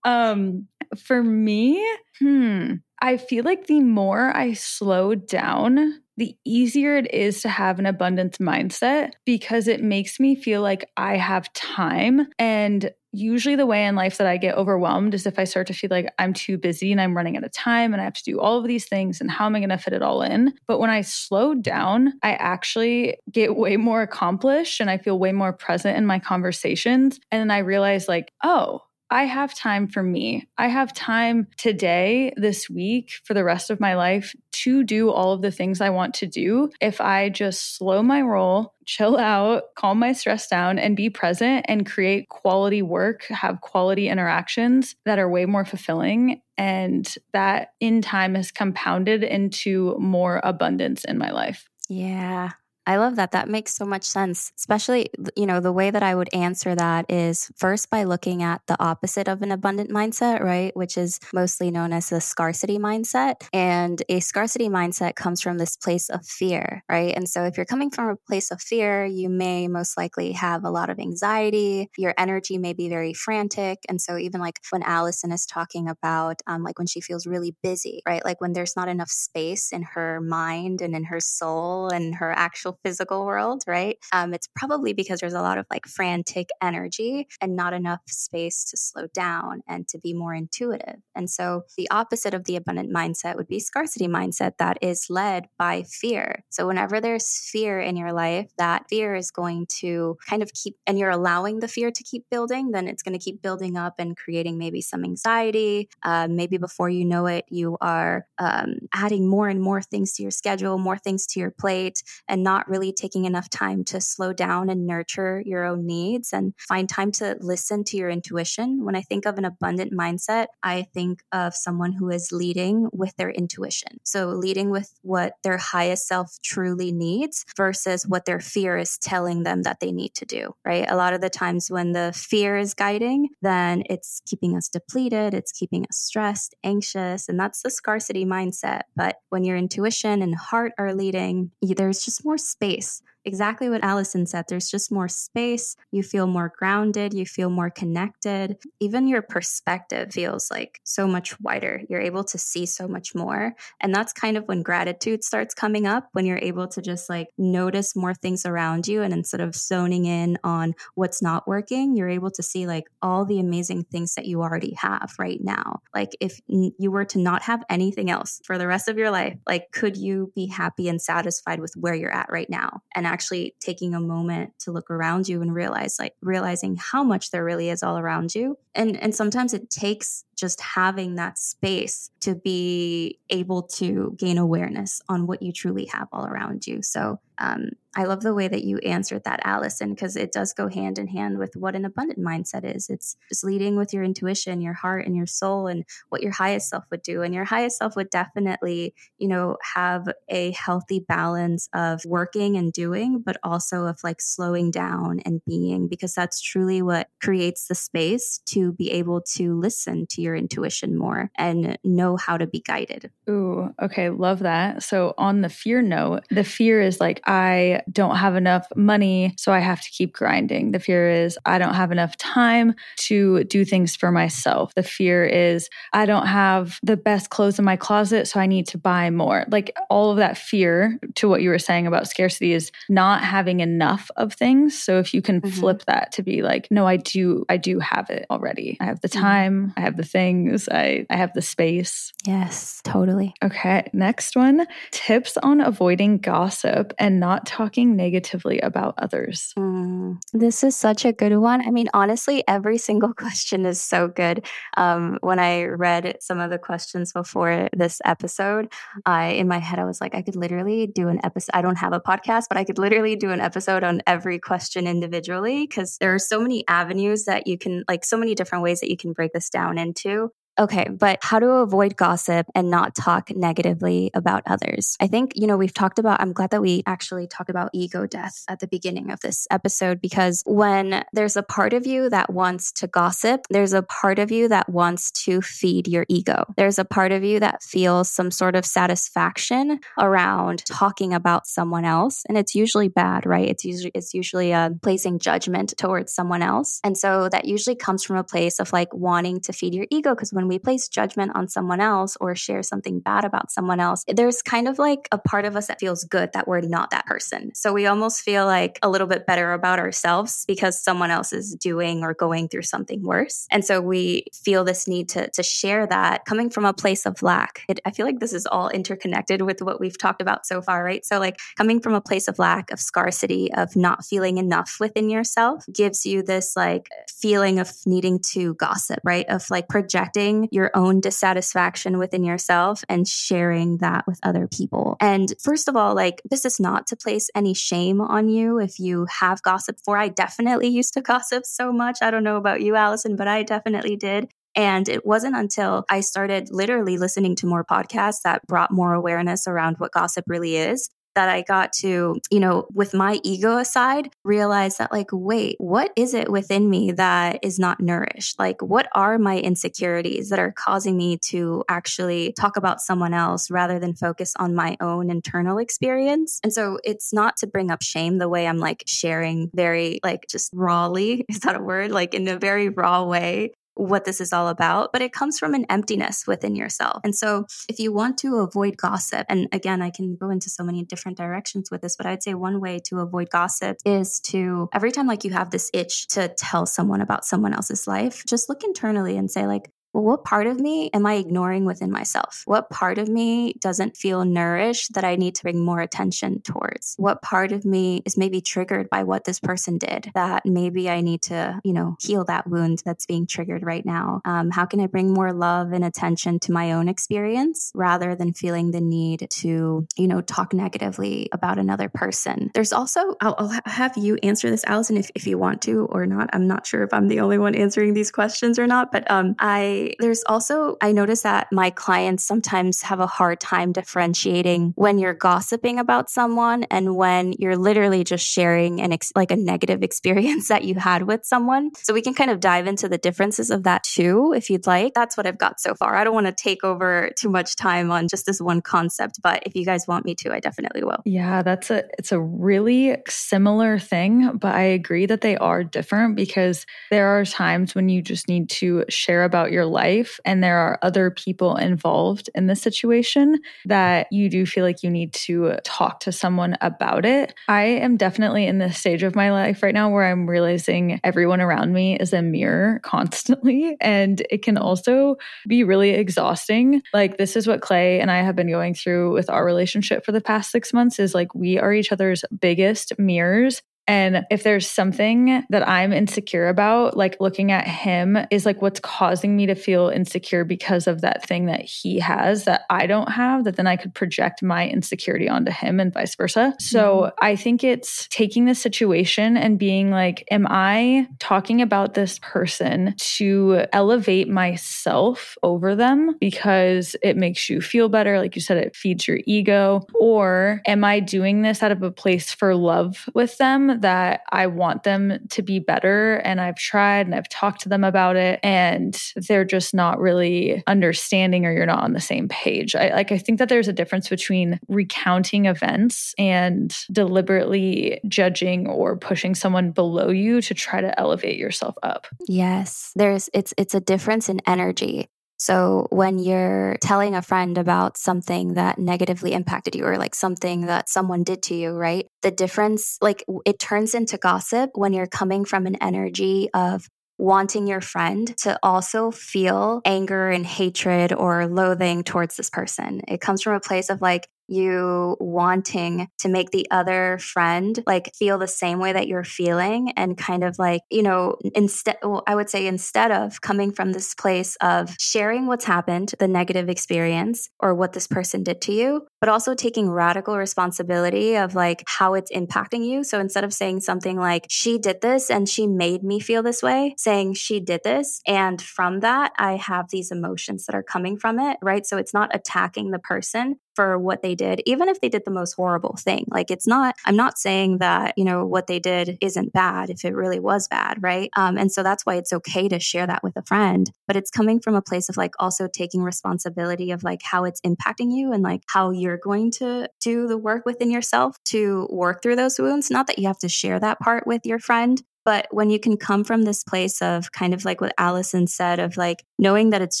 [0.04, 1.84] um, for me,
[2.18, 7.78] hmm, I feel like the more I slow down, the easier it is to have
[7.78, 12.26] an abundance mindset because it makes me feel like I have time.
[12.38, 15.72] And usually, the way in life that I get overwhelmed is if I start to
[15.72, 18.22] feel like I'm too busy and I'm running out of time and I have to
[18.22, 20.52] do all of these things and how am I going to fit it all in?
[20.68, 25.32] But when I slow down, I actually get way more accomplished and I feel way
[25.32, 27.18] more present in my conversations.
[27.30, 30.46] And then I realize, like, oh, I have time for me.
[30.56, 35.32] I have time today, this week, for the rest of my life to do all
[35.32, 36.70] of the things I want to do.
[36.80, 41.66] If I just slow my roll, chill out, calm my stress down, and be present
[41.68, 46.42] and create quality work, have quality interactions that are way more fulfilling.
[46.56, 51.68] And that in time has compounded into more abundance in my life.
[51.88, 52.50] Yeah.
[52.90, 53.30] I love that.
[53.30, 54.50] That makes so much sense.
[54.58, 58.62] Especially, you know, the way that I would answer that is first by looking at
[58.66, 60.76] the opposite of an abundant mindset, right?
[60.76, 63.46] Which is mostly known as the scarcity mindset.
[63.52, 67.14] And a scarcity mindset comes from this place of fear, right?
[67.16, 70.64] And so if you're coming from a place of fear, you may most likely have
[70.64, 71.90] a lot of anxiety.
[71.96, 73.78] Your energy may be very frantic.
[73.88, 77.54] And so even like when Allison is talking about, um, like when she feels really
[77.62, 78.24] busy, right?
[78.24, 82.32] Like when there's not enough space in her mind and in her soul and her
[82.32, 83.98] actual physical world, right?
[84.12, 88.64] Um, it's probably because there's a lot of like frantic energy and not enough space
[88.70, 90.96] to slow down and to be more intuitive.
[91.14, 95.46] And so the opposite of the abundant mindset would be scarcity mindset that is led
[95.58, 96.44] by fear.
[96.50, 100.76] So whenever there's fear in your life, that fear is going to kind of keep,
[100.86, 103.94] and you're allowing the fear to keep building, then it's going to keep building up
[103.98, 105.88] and creating maybe some anxiety.
[106.02, 110.22] Uh, maybe before you know it, you are um, adding more and more things to
[110.22, 114.32] your schedule, more things to your plate, and not really taking enough time to slow
[114.32, 118.84] down and nurture your own needs and find time to listen to your intuition.
[118.84, 123.16] When I think of an abundant mindset, I think of someone who is leading with
[123.16, 124.00] their intuition.
[124.04, 129.42] So, leading with what their highest self truly needs versus what their fear is telling
[129.42, 130.86] them that they need to do, right?
[130.88, 135.34] A lot of the times when the fear is guiding, then it's keeping us depleted,
[135.34, 138.82] it's keeping us stressed, anxious, and that's the scarcity mindset.
[138.96, 144.26] But when your intuition and heart are leading, there's just more space exactly what Allison
[144.26, 144.46] said.
[144.48, 145.76] There's just more space.
[145.90, 147.12] You feel more grounded.
[147.14, 148.56] You feel more connected.
[148.80, 151.82] Even your perspective feels like so much wider.
[151.88, 153.54] You're able to see so much more.
[153.80, 157.28] And that's kind of when gratitude starts coming up, when you're able to just like
[157.36, 159.02] notice more things around you.
[159.02, 163.24] And instead of zoning in on what's not working, you're able to see like all
[163.24, 165.80] the amazing things that you already have right now.
[165.94, 169.36] Like if you were to not have anything else for the rest of your life,
[169.46, 172.80] like could you be happy and satisfied with where you're at right now?
[172.94, 177.30] And actually taking a moment to look around you and realize like realizing how much
[177.30, 182.10] there really is all around you and and sometimes it takes just having that space
[182.20, 187.18] to be able to gain awareness on what you truly have all around you so
[187.40, 190.98] um, I love the way that you answered that, Allison, because it does go hand
[190.98, 192.88] in hand with what an abundant mindset is.
[192.88, 196.68] It's just leading with your intuition, your heart, and your soul, and what your highest
[196.68, 197.22] self would do.
[197.22, 202.72] And your highest self would definitely, you know, have a healthy balance of working and
[202.72, 207.74] doing, but also of like slowing down and being, because that's truly what creates the
[207.74, 212.60] space to be able to listen to your intuition more and know how to be
[212.60, 213.10] guided.
[213.28, 214.10] Ooh, okay.
[214.10, 214.82] Love that.
[214.82, 219.52] So, on the fear note, the fear is like, I don't have enough money, so
[219.52, 220.72] I have to keep grinding.
[220.72, 222.74] The fear is I don't have enough time
[223.08, 224.74] to do things for myself.
[224.74, 228.66] The fear is I don't have the best clothes in my closet, so I need
[228.68, 229.44] to buy more.
[229.50, 233.60] Like all of that fear to what you were saying about scarcity is not having
[233.60, 234.80] enough of things.
[234.80, 235.60] So if you can mm-hmm.
[235.60, 238.49] flip that to be like, no, I do, I do have it already.
[238.80, 239.20] I have the mm-hmm.
[239.20, 239.72] time.
[239.76, 242.12] I have the things, I, I have the space.
[242.26, 243.34] Yes, totally.
[243.42, 243.88] Okay.
[243.92, 249.52] Next one tips on avoiding gossip and not talking negatively about others?
[249.58, 251.66] Mm, this is such a good one.
[251.66, 254.46] I mean, honestly, every single question is so good.
[254.76, 258.72] Um, when I read some of the questions before this episode,
[259.06, 261.50] I in my head I was like, I could literally do an episode.
[261.54, 264.86] I don't have a podcast, but I could literally do an episode on every question
[264.86, 268.80] individually because there are so many avenues that you can, like, so many different ways
[268.80, 270.32] that you can break this down into.
[270.60, 274.94] Okay, but how to avoid gossip and not talk negatively about others?
[275.00, 278.04] I think, you know, we've talked about, I'm glad that we actually talked about ego
[278.06, 282.30] death at the beginning of this episode because when there's a part of you that
[282.30, 286.44] wants to gossip, there's a part of you that wants to feed your ego.
[286.58, 291.86] There's a part of you that feels some sort of satisfaction around talking about someone
[291.86, 292.22] else.
[292.28, 293.48] And it's usually bad, right?
[293.48, 296.80] It's usually, it's usually uh, placing judgment towards someone else.
[296.84, 300.14] And so that usually comes from a place of like wanting to feed your ego
[300.14, 304.04] because when we place judgment on someone else or share something bad about someone else,
[304.06, 307.06] there's kind of like a part of us that feels good that we're not that
[307.06, 307.52] person.
[307.54, 311.54] So we almost feel like a little bit better about ourselves because someone else is
[311.54, 313.46] doing or going through something worse.
[313.50, 317.22] And so we feel this need to, to share that coming from a place of
[317.22, 317.62] lack.
[317.68, 320.84] It, I feel like this is all interconnected with what we've talked about so far,
[320.84, 321.04] right?
[321.04, 325.10] So, like coming from a place of lack, of scarcity, of not feeling enough within
[325.10, 329.26] yourself gives you this like feeling of needing to gossip, right?
[329.28, 334.96] Of like projecting your own dissatisfaction within yourself and sharing that with other people.
[335.00, 338.78] And first of all, like this is not to place any shame on you if
[338.78, 339.96] you have gossip for.
[339.96, 341.98] I definitely used to gossip so much.
[342.02, 344.28] I don't know about you, Allison, but I definitely did.
[344.56, 349.46] And it wasn't until I started literally listening to more podcasts that brought more awareness
[349.46, 354.10] around what gossip really is that I got to, you know, with my ego aside,
[354.24, 358.38] realize that, like, wait, what is it within me that is not nourished?
[358.38, 363.50] Like, what are my insecurities that are causing me to actually talk about someone else
[363.50, 366.40] rather than focus on my own internal experience?
[366.42, 370.26] And so it's not to bring up shame the way I'm like sharing very, like,
[370.28, 371.90] just rawly, is that a word?
[371.90, 375.54] Like, in a very raw way what this is all about, but it comes from
[375.54, 377.00] an emptiness within yourself.
[377.04, 380.62] And so, if you want to avoid gossip, and again, I can go into so
[380.62, 384.68] many different directions with this, but I'd say one way to avoid gossip is to
[384.72, 388.48] every time like you have this itch to tell someone about someone else's life, just
[388.48, 392.42] look internally and say, like, well, what part of me am I ignoring within myself?
[392.44, 396.94] What part of me doesn't feel nourished that I need to bring more attention towards?
[396.96, 401.00] What part of me is maybe triggered by what this person did that maybe I
[401.00, 404.20] need to, you know, heal that wound that's being triggered right now?
[404.24, 408.32] Um, how can I bring more love and attention to my own experience rather than
[408.32, 412.50] feeling the need to, you know, talk negatively about another person?
[412.54, 416.06] There's also, I'll, I'll have you answer this, Allison, if, if you want to or
[416.06, 416.30] not.
[416.32, 419.34] I'm not sure if I'm the only one answering these questions or not, but um,
[419.38, 424.98] I, there's also, I notice that my clients sometimes have a hard time differentiating when
[424.98, 429.82] you're gossiping about someone and when you're literally just sharing an ex- like a negative
[429.90, 431.70] experience that you had with someone.
[431.82, 434.94] So we can kind of dive into the differences of that too, if you'd like.
[434.94, 435.96] That's what I've got so far.
[435.96, 439.42] I don't want to take over too much time on just this one concept, but
[439.46, 441.02] if you guys want me to, I definitely will.
[441.04, 446.16] Yeah, that's a, it's a really similar thing, but I agree that they are different
[446.16, 450.58] because there are times when you just need to share about your life and there
[450.58, 455.56] are other people involved in the situation that you do feel like you need to
[455.64, 457.34] talk to someone about it.
[457.48, 461.40] I am definitely in this stage of my life right now where I'm realizing everyone
[461.40, 463.76] around me is a mirror constantly.
[463.80, 465.16] And it can also
[465.48, 466.82] be really exhausting.
[466.92, 470.12] Like, this is what Clay and I have been going through with our relationship for
[470.12, 474.68] the past six months is like we are each other's biggest mirrors And if there's
[474.68, 479.54] something that I'm insecure about, like looking at him is like what's causing me to
[479.54, 483.66] feel insecure because of that thing that he has that I don't have, that then
[483.66, 486.54] I could project my insecurity onto him and vice versa.
[486.60, 487.24] So mm-hmm.
[487.24, 492.94] I think it's taking the situation and being like, am I talking about this person
[493.16, 498.18] to elevate myself over them because it makes you feel better?
[498.18, 499.86] Like you said, it feeds your ego.
[499.94, 503.79] Or am I doing this out of a place for love with them?
[503.80, 506.16] That I want them to be better.
[506.16, 510.62] And I've tried and I've talked to them about it, and they're just not really
[510.66, 512.74] understanding or you're not on the same page.
[512.74, 518.96] I like I think that there's a difference between recounting events and deliberately judging or
[518.96, 522.06] pushing someone below you to try to elevate yourself up.
[522.26, 522.92] Yes.
[522.94, 525.08] There's it's it's a difference in energy.
[525.40, 530.66] So when you're telling a friend about something that negatively impacted you or like something
[530.66, 532.06] that someone did to you, right?
[532.20, 536.86] The difference, like it turns into gossip when you're coming from an energy of
[537.16, 543.00] wanting your friend to also feel anger and hatred or loathing towards this person.
[543.08, 548.12] It comes from a place of like, you wanting to make the other friend like
[548.14, 552.22] feel the same way that you're feeling and kind of like, you know, instead, well,
[552.26, 556.68] I would say instead of coming from this place of sharing what's happened, the negative
[556.68, 561.84] experience or what this person did to you, but also taking radical responsibility of like
[561.86, 563.04] how it's impacting you.
[563.04, 566.62] So instead of saying something like, she did this and she made me feel this
[566.62, 568.20] way, saying she did this.
[568.26, 571.86] And from that, I have these emotions that are coming from it, right?
[571.86, 575.30] So it's not attacking the person, for what they did, even if they did the
[575.30, 576.26] most horrible thing.
[576.30, 580.04] Like it's not, I'm not saying that, you know, what they did isn't bad if
[580.04, 581.30] it really was bad, right?
[581.34, 583.90] Um, and so that's why it's okay to share that with a friend.
[584.06, 587.62] But it's coming from a place of like also taking responsibility of like how it's
[587.62, 592.22] impacting you and like how you're going to do the work within yourself to work
[592.22, 592.90] through those wounds.
[592.90, 595.96] Not that you have to share that part with your friend, but when you can
[595.96, 599.82] come from this place of kind of like what Allison said, of like knowing that
[599.82, 600.00] it's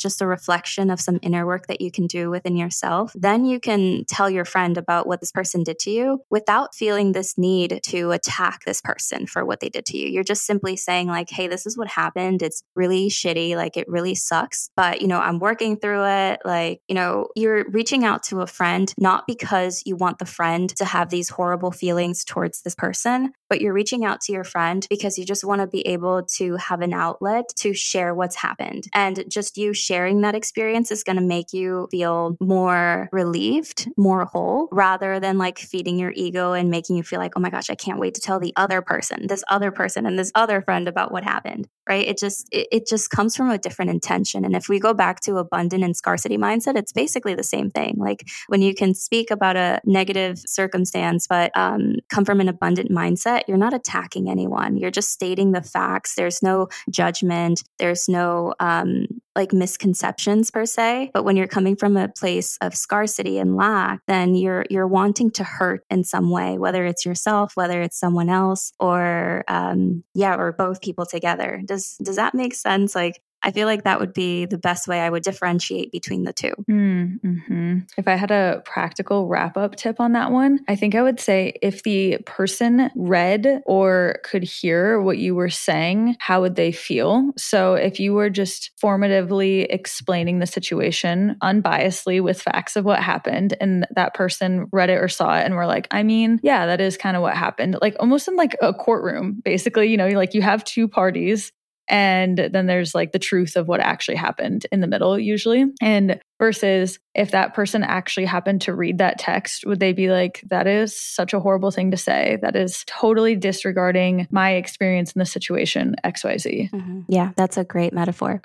[0.00, 3.58] just a reflection of some inner work that you can do within yourself, then you
[3.58, 7.80] can tell your friend about what this person did to you without feeling this need
[7.82, 10.08] to attack this person for what they did to you.
[10.08, 12.42] You're just simply saying, like, hey, this is what happened.
[12.42, 13.56] It's really shitty.
[13.56, 14.70] Like, it really sucks.
[14.76, 16.40] But, you know, I'm working through it.
[16.44, 20.68] Like, you know, you're reaching out to a friend not because you want the friend
[20.76, 24.86] to have these horrible feelings towards this person, but you're reaching out to your friend
[24.90, 28.84] because you just want to be able to have an outlet to share what's happened.
[28.92, 34.24] And just you sharing that experience is going to make you feel more relieved, more
[34.24, 37.70] whole, rather than like feeding your ego and making you feel like, oh my gosh,
[37.70, 40.88] I can't wait to tell the other person, this other person, and this other friend
[40.88, 41.68] about what happened.
[41.88, 42.06] Right?
[42.06, 45.20] It just it, it, just comes from a different intention and if we go back
[45.20, 47.96] to abundant and scarcity mindset it's basically the same thing.
[47.98, 52.90] Like when you can speak about a negative circumstance but um, come from an abundant
[52.90, 54.76] mindset you're not attacking anyone.
[54.76, 56.14] You're just stating the facts.
[56.14, 57.62] There's no judgment.
[57.78, 59.06] There's no um,
[59.36, 64.00] like misconceptions per se but when you're coming from a place of scarcity and lack
[64.06, 68.28] then you're you're wanting to hurt in some way whether it's yourself whether it's someone
[68.28, 71.62] else or um yeah or both people together.
[71.64, 72.94] Does does that make sense?
[72.94, 76.32] Like I feel like that would be the best way I would differentiate between the
[76.32, 77.78] 2 mm-hmm.
[77.96, 81.20] If I had a practical wrap up tip on that one, I think I would
[81.20, 86.72] say if the person read or could hear what you were saying, how would they
[86.72, 87.30] feel?
[87.36, 93.56] So if you were just formatively explaining the situation unbiasedly with facts of what happened,
[93.60, 96.80] and that person read it or saw it and were like, I mean, yeah, that
[96.80, 97.76] is kind of what happened.
[97.80, 101.52] Like almost in like a courtroom, basically, you know, like you have two parties
[101.88, 105.64] and then there's like the truth of what actually happened in the middle, usually.
[105.80, 110.42] And versus if that person actually happened to read that text, would they be like,
[110.50, 112.38] that is such a horrible thing to say?
[112.42, 116.70] That is totally disregarding my experience in the situation, XYZ.
[116.70, 117.00] Mm-hmm.
[117.08, 118.40] Yeah, that's a great metaphor.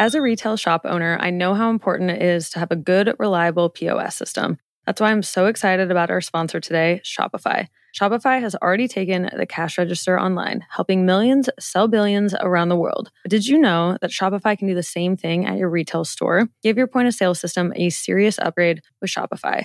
[0.00, 3.14] As a retail shop owner, I know how important it is to have a good,
[3.20, 4.58] reliable POS system.
[4.86, 7.68] That's why I'm so excited about our sponsor today, Shopify.
[7.92, 13.10] Shopify has already taken the cash register online, helping millions sell billions around the world.
[13.22, 16.48] But did you know that Shopify can do the same thing at your retail store?
[16.62, 19.64] Give your point of sale system a serious upgrade with Shopify.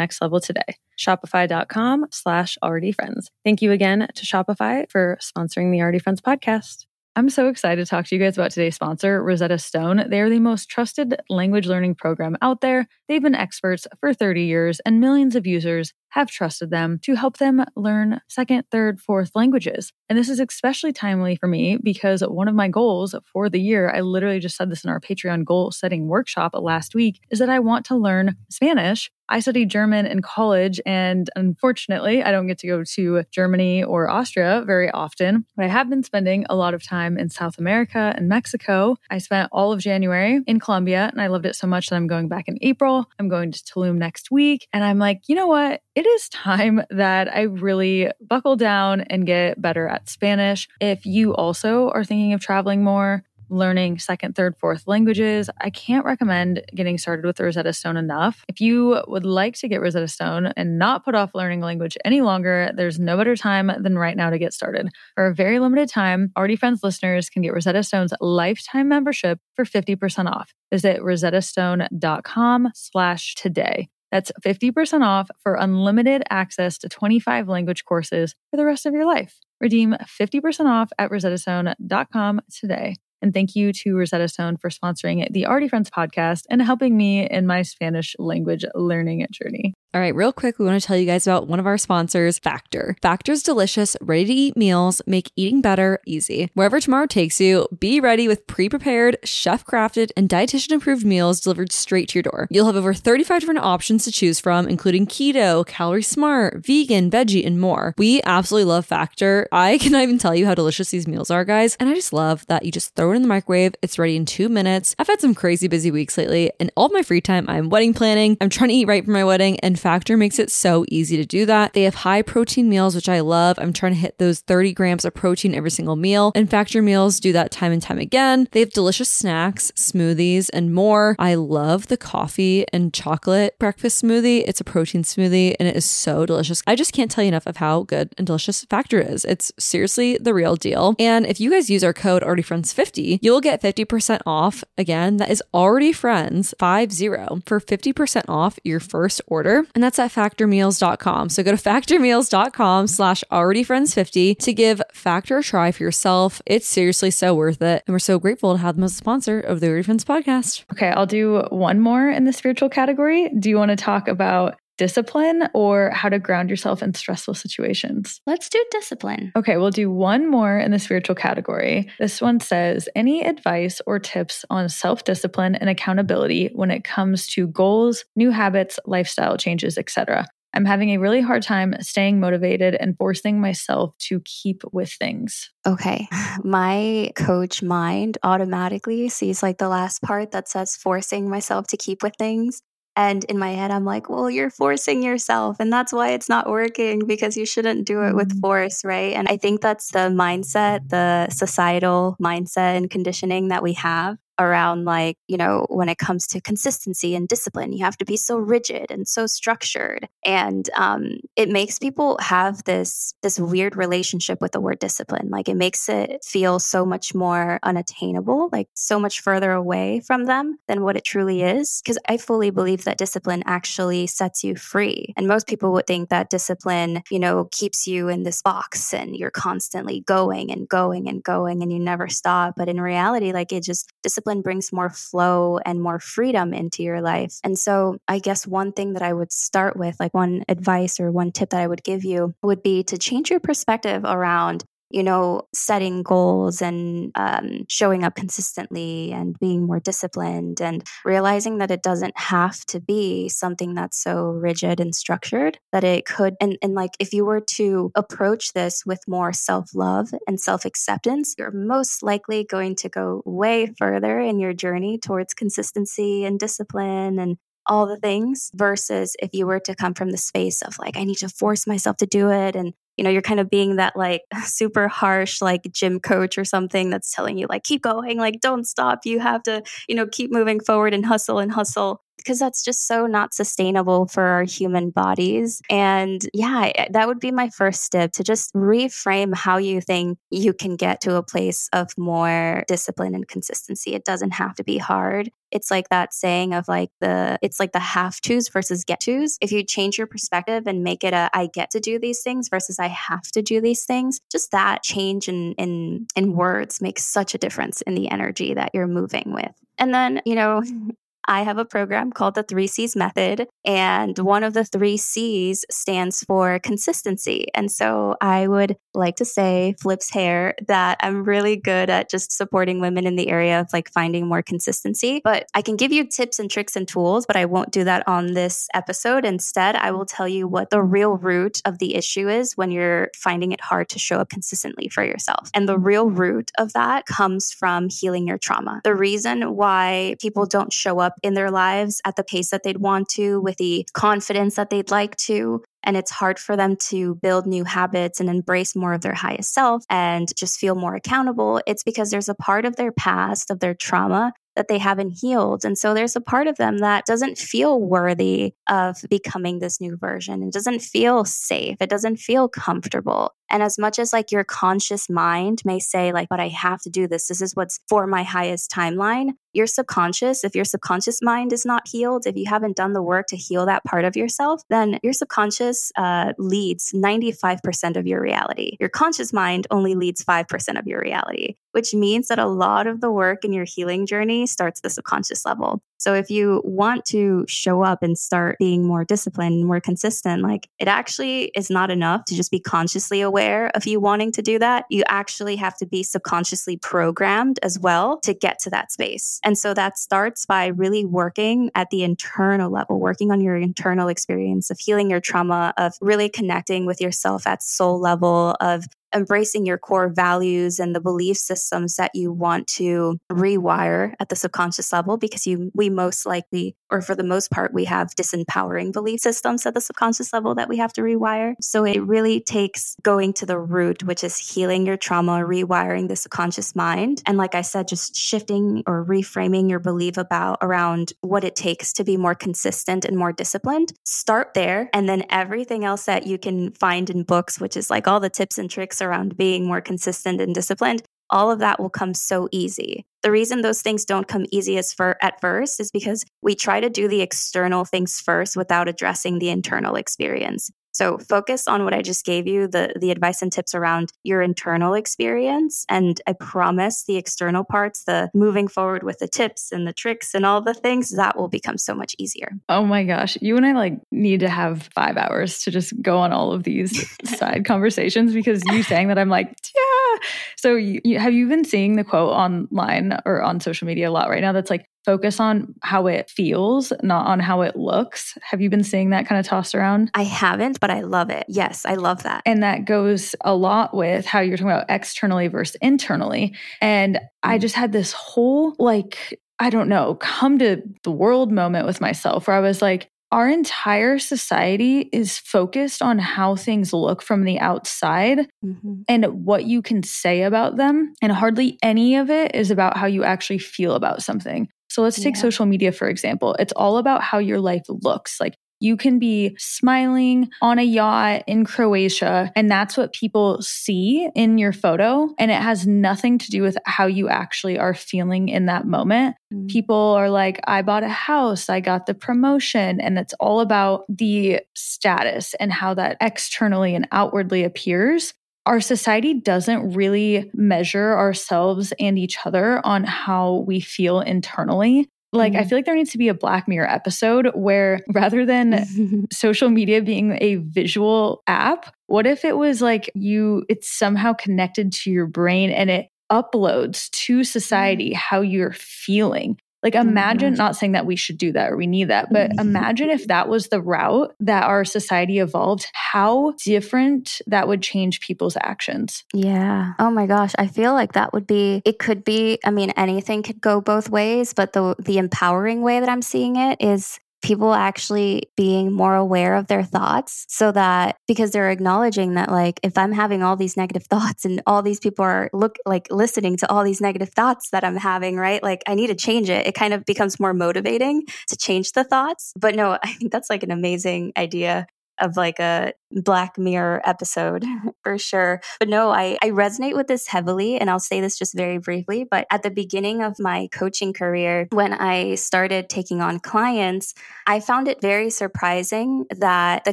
[0.00, 0.76] next level today.
[0.98, 3.30] Shopify.com slash already friends.
[3.44, 6.86] Thank you again to Shopify for sponsoring the Already Friends podcast.
[7.16, 10.06] I'm so excited to talk to you guys about today's sponsor, Rosetta Stone.
[10.08, 12.86] They are the most trusted language learning program out there.
[13.08, 17.38] They've been experts for 30 years, and millions of users have trusted them to help
[17.38, 19.92] them learn second, third, fourth languages.
[20.08, 23.90] And this is especially timely for me because one of my goals for the year,
[23.90, 27.48] I literally just said this in our Patreon goal setting workshop last week, is that
[27.48, 29.10] I want to learn Spanish.
[29.32, 34.10] I studied German in college, and unfortunately, I don't get to go to Germany or
[34.10, 35.46] Austria very often.
[35.54, 38.96] But I have been spending a lot of time in South America and Mexico.
[39.08, 42.08] I spent all of January in Colombia, and I loved it so much that I'm
[42.08, 43.08] going back in April.
[43.20, 44.66] I'm going to Tulum next week.
[44.72, 45.80] And I'm like, you know what?
[45.94, 50.68] It is time that I really buckle down and get better at Spanish.
[50.80, 56.04] If you also are thinking of traveling more, learning second, third, fourth languages, I can't
[56.04, 58.44] recommend getting started with Rosetta Stone enough.
[58.48, 62.20] If you would like to get Rosetta Stone and not put off learning language any
[62.20, 64.88] longer, there's no better time than right now to get started.
[65.16, 69.64] For a very limited time, Already Friends listeners can get Rosetta Stone's lifetime membership for
[69.64, 70.54] 50% off.
[70.70, 73.88] Visit rosettastone.com slash today.
[74.10, 79.06] That's 50% off for unlimited access to 25 language courses for the rest of your
[79.06, 79.38] life.
[79.60, 82.96] Redeem 50% off at rosettastone.com today.
[83.22, 87.28] And thank you to Rosetta Stone for sponsoring the Already Friends podcast and helping me
[87.28, 89.74] in my Spanish language learning journey.
[89.92, 92.38] All right, real quick, we want to tell you guys about one of our sponsors,
[92.38, 92.96] Factor.
[93.02, 96.48] Factor's delicious, ready to eat meals make eating better easy.
[96.54, 101.40] Wherever tomorrow takes you, be ready with pre prepared, chef crafted, and dietitian approved meals
[101.40, 102.46] delivered straight to your door.
[102.52, 107.44] You'll have over 35 different options to choose from, including keto, calorie smart, vegan, veggie,
[107.44, 107.92] and more.
[107.98, 109.48] We absolutely love Factor.
[109.50, 111.74] I cannot even tell you how delicious these meals are, guys.
[111.80, 114.24] And I just love that you just throw it in the microwave, it's ready in
[114.24, 114.94] two minutes.
[115.00, 118.36] I've had some crazy busy weeks lately, and all my free time, I'm wedding planning,
[118.40, 121.24] I'm trying to eat right for my wedding, and Factor makes it so easy to
[121.24, 121.72] do that.
[121.72, 123.58] They have high protein meals, which I love.
[123.58, 127.20] I'm trying to hit those 30 grams of protein every single meal, and Factor meals
[127.20, 128.48] do that time and time again.
[128.52, 131.16] They have delicious snacks, smoothies, and more.
[131.18, 134.44] I love the coffee and chocolate breakfast smoothie.
[134.46, 136.62] It's a protein smoothie and it is so delicious.
[136.66, 139.24] I just can't tell you enough of how good and delicious Factor is.
[139.24, 140.94] It's seriously the real deal.
[140.98, 144.62] And if you guys use our code AlreadyFriends50, you'll get 50% off.
[144.76, 147.06] Again, that is Already Friends 50
[147.46, 149.66] for 50% off your first order.
[149.74, 151.28] And that's at factormeals.com.
[151.28, 156.40] So go to factormeals.com slash already friends 50 to give Factor a try for yourself.
[156.46, 157.82] It's seriously so worth it.
[157.86, 160.64] And we're so grateful to have them as a sponsor of the Already Friends podcast.
[160.72, 163.28] Okay, I'll do one more in the spiritual category.
[163.38, 168.18] Do you want to talk about discipline or how to ground yourself in stressful situations?
[168.26, 169.30] Let's do discipline.
[169.36, 171.90] Okay, we'll do one more in the spiritual category.
[171.98, 177.26] This one says any advice or tips on self discipline and accountability when it comes
[177.34, 180.26] to goals, new habits, lifestyle changes, etc.
[180.54, 185.50] I'm having a really hard time staying motivated and forcing myself to keep with things.
[185.66, 186.08] Okay.
[186.42, 192.02] My coach mind automatically sees like the last part that says forcing myself to keep
[192.02, 192.62] with things.
[193.00, 195.56] And in my head, I'm like, well, you're forcing yourself.
[195.58, 198.40] And that's why it's not working because you shouldn't do it with mm-hmm.
[198.40, 199.14] force, right?
[199.14, 204.84] And I think that's the mindset, the societal mindset and conditioning that we have around
[204.84, 208.38] like you know when it comes to consistency and discipline you have to be so
[208.38, 210.08] rigid and so structured.
[210.24, 215.28] And um, it makes people have this this weird relationship with the word discipline.
[215.30, 220.24] Like it makes it feel so much more unattainable like so much further away from
[220.24, 221.80] them than what it truly is.
[221.82, 225.12] Because i fully believe that discipline actually sets you free.
[225.16, 229.16] And most people would think that discipline you know keeps you in this box and
[229.16, 232.54] you're constantly going and going and going and you never stop.
[232.56, 236.82] But in reality like it just discipline discipline brings more flow and more freedom into
[236.82, 237.38] your life.
[237.42, 241.10] And so, I guess one thing that I would start with, like one advice or
[241.10, 245.02] one tip that I would give you, would be to change your perspective around you
[245.02, 251.70] know, setting goals and um, showing up consistently and being more disciplined and realizing that
[251.70, 256.34] it doesn't have to be something that's so rigid and structured that it could.
[256.40, 260.64] And, and like, if you were to approach this with more self love and self
[260.64, 266.38] acceptance, you're most likely going to go way further in your journey towards consistency and
[266.38, 267.36] discipline and
[267.66, 271.04] all the things versus if you were to come from the space of like, I
[271.04, 272.56] need to force myself to do it.
[272.56, 276.44] And, you know, you're kind of being that like super harsh, like gym coach or
[276.44, 279.00] something that's telling you, like, keep going, like, don't stop.
[279.06, 282.86] You have to, you know, keep moving forward and hustle and hustle because that's just
[282.86, 285.60] so not sustainable for our human bodies.
[285.70, 290.18] And yeah, eh, that would be my first step to just reframe how you think
[290.30, 293.94] you can get to a place of more discipline and consistency.
[293.94, 295.30] It doesn't have to be hard.
[295.50, 299.36] It's like that saying of like the, it's like the have tos versus get tos.
[299.40, 302.48] If you change your perspective and make it a, I get to do these things
[302.48, 307.04] versus I have to do these things, just that change in, in, in words makes
[307.04, 309.52] such a difference in the energy that you're moving with.
[309.78, 310.62] And then, you know,
[311.26, 315.64] I have a program called the Three C's Method, and one of the three C's
[315.70, 317.46] stands for consistency.
[317.54, 322.32] And so I would like to say, flips hair, that I'm really good at just
[322.32, 325.20] supporting women in the area of like finding more consistency.
[325.22, 328.06] But I can give you tips and tricks and tools, but I won't do that
[328.08, 329.24] on this episode.
[329.24, 333.10] Instead, I will tell you what the real root of the issue is when you're
[333.16, 335.50] finding it hard to show up consistently for yourself.
[335.54, 338.80] And the real root of that comes from healing your trauma.
[338.84, 342.78] The reason why people don't show up in their lives at the pace that they'd
[342.78, 347.14] want to, with the confidence that they'd like to, and it's hard for them to
[347.16, 351.60] build new habits and embrace more of their highest self and just feel more accountable,
[351.66, 355.64] it's because there's a part of their past, of their trauma that they haven't healed.
[355.64, 359.96] And so there's a part of them that doesn't feel worthy of becoming this new
[359.96, 360.42] version.
[360.42, 361.76] It doesn't feel safe.
[361.80, 363.32] It doesn't feel comfortable.
[363.50, 366.90] And as much as like your conscious mind may say, like, but I have to
[366.90, 371.52] do this, this is what's for my highest timeline, your subconscious, if your subconscious mind
[371.52, 374.62] is not healed, if you haven't done the work to heal that part of yourself,
[374.70, 378.76] then your subconscious uh, leads 95% of your reality.
[378.78, 383.00] Your conscious mind only leads 5% of your reality, which means that a lot of
[383.00, 385.82] the work in your healing journey starts at the subconscious level.
[385.98, 390.68] So if you want to show up and start being more disciplined, more consistent, like
[390.78, 393.39] it actually is not enough to just be consciously aware
[393.74, 394.84] of you wanting to do that.
[394.90, 399.40] You actually have to be subconsciously programmed as well to get to that space.
[399.42, 404.08] And so that starts by really working at the internal level, working on your internal
[404.08, 408.84] experience of healing your trauma, of really connecting with yourself at soul level, of
[409.14, 414.36] embracing your core values and the belief systems that you want to rewire at the
[414.36, 418.92] subconscious level because you we most likely or for the most part we have disempowering
[418.92, 421.54] belief systems at the subconscious level that we have to rewire.
[421.60, 426.16] So it really takes going to the root which is healing your trauma rewiring the
[426.16, 431.44] subconscious mind and like i said just shifting or reframing your belief about around what
[431.44, 433.92] it takes to be more consistent and more disciplined.
[434.04, 438.06] Start there and then everything else that you can find in books which is like
[438.06, 441.90] all the tips and tricks around being more consistent and disciplined, all of that will
[441.90, 443.04] come so easy.
[443.22, 446.80] The reason those things don't come easy as for at first is because we try
[446.80, 450.70] to do the external things first without addressing the internal experience.
[451.00, 454.42] So focus on what I just gave you, the the advice and tips around your
[454.42, 455.86] internal experience.
[455.88, 460.34] And I promise the external parts, the moving forward with the tips and the tricks
[460.34, 462.52] and all the things, that will become so much easier.
[462.68, 463.38] Oh my gosh.
[463.40, 466.64] You and I like need to have five hours to just go on all of
[466.64, 470.18] these side conversations because you saying that I'm like, yeah.
[470.58, 474.12] So you, you, have you been seeing the quote online or on social media a
[474.12, 478.36] lot right now that's like focus on how it feels, not on how it looks.
[478.42, 480.10] Have you been seeing that kind of tossed around?
[480.14, 481.44] I haven't, but I love it.
[481.48, 482.42] Yes, I love that.
[482.46, 486.54] And that goes a lot with how you're talking about externally versus internally.
[486.80, 487.60] And I mm.
[487.60, 492.46] just had this whole, like, I don't know, come to the world moment with myself
[492.46, 497.60] where I was like, our entire society is focused on how things look from the
[497.60, 499.02] outside mm-hmm.
[499.08, 501.14] and what you can say about them.
[501.22, 504.68] And hardly any of it is about how you actually feel about something.
[504.90, 505.42] So let's take yeah.
[505.42, 506.54] social media, for example.
[506.58, 508.40] It's all about how your life looks.
[508.40, 514.28] Like you can be smiling on a yacht in Croatia, and that's what people see
[514.34, 515.28] in your photo.
[515.38, 519.36] And it has nothing to do with how you actually are feeling in that moment.
[519.52, 519.66] Mm-hmm.
[519.66, 523.00] People are like, I bought a house, I got the promotion.
[523.00, 528.32] And it's all about the status and how that externally and outwardly appears
[528.66, 535.08] our society doesn't really measure ourselves and each other on how we feel internally.
[535.32, 535.60] Like, mm-hmm.
[535.60, 539.70] I feel like there needs to be a Black Mirror episode where rather than social
[539.70, 545.10] media being a visual app, what if it was like you, it's somehow connected to
[545.10, 548.14] your brain and it uploads to society mm.
[548.14, 549.58] how you're feeling.
[549.82, 550.58] Like, imagine, mm-hmm.
[550.58, 552.60] not saying that we should do that or we need that, but mm-hmm.
[552.60, 558.20] imagine if that was the route that our society evolved, how different that would change
[558.20, 559.24] people's actions.
[559.32, 559.94] Yeah.
[559.98, 560.52] Oh my gosh.
[560.58, 564.10] I feel like that would be, it could be, I mean, anything could go both
[564.10, 569.14] ways, but the, the empowering way that I'm seeing it is people actually being more
[569.14, 573.56] aware of their thoughts so that because they're acknowledging that like if I'm having all
[573.56, 577.30] these negative thoughts and all these people are look like listening to all these negative
[577.30, 578.62] thoughts that I'm having, right?
[578.62, 579.66] Like I need to change it.
[579.66, 582.52] It kind of becomes more motivating to change the thoughts.
[582.56, 584.86] But no, I think that's like an amazing idea
[585.20, 587.64] of like a Black Mirror episode
[588.02, 588.60] for sure.
[588.78, 590.78] But no, I, I resonate with this heavily.
[590.78, 592.26] And I'll say this just very briefly.
[592.28, 597.14] But at the beginning of my coaching career, when I started taking on clients,
[597.46, 599.92] I found it very surprising that the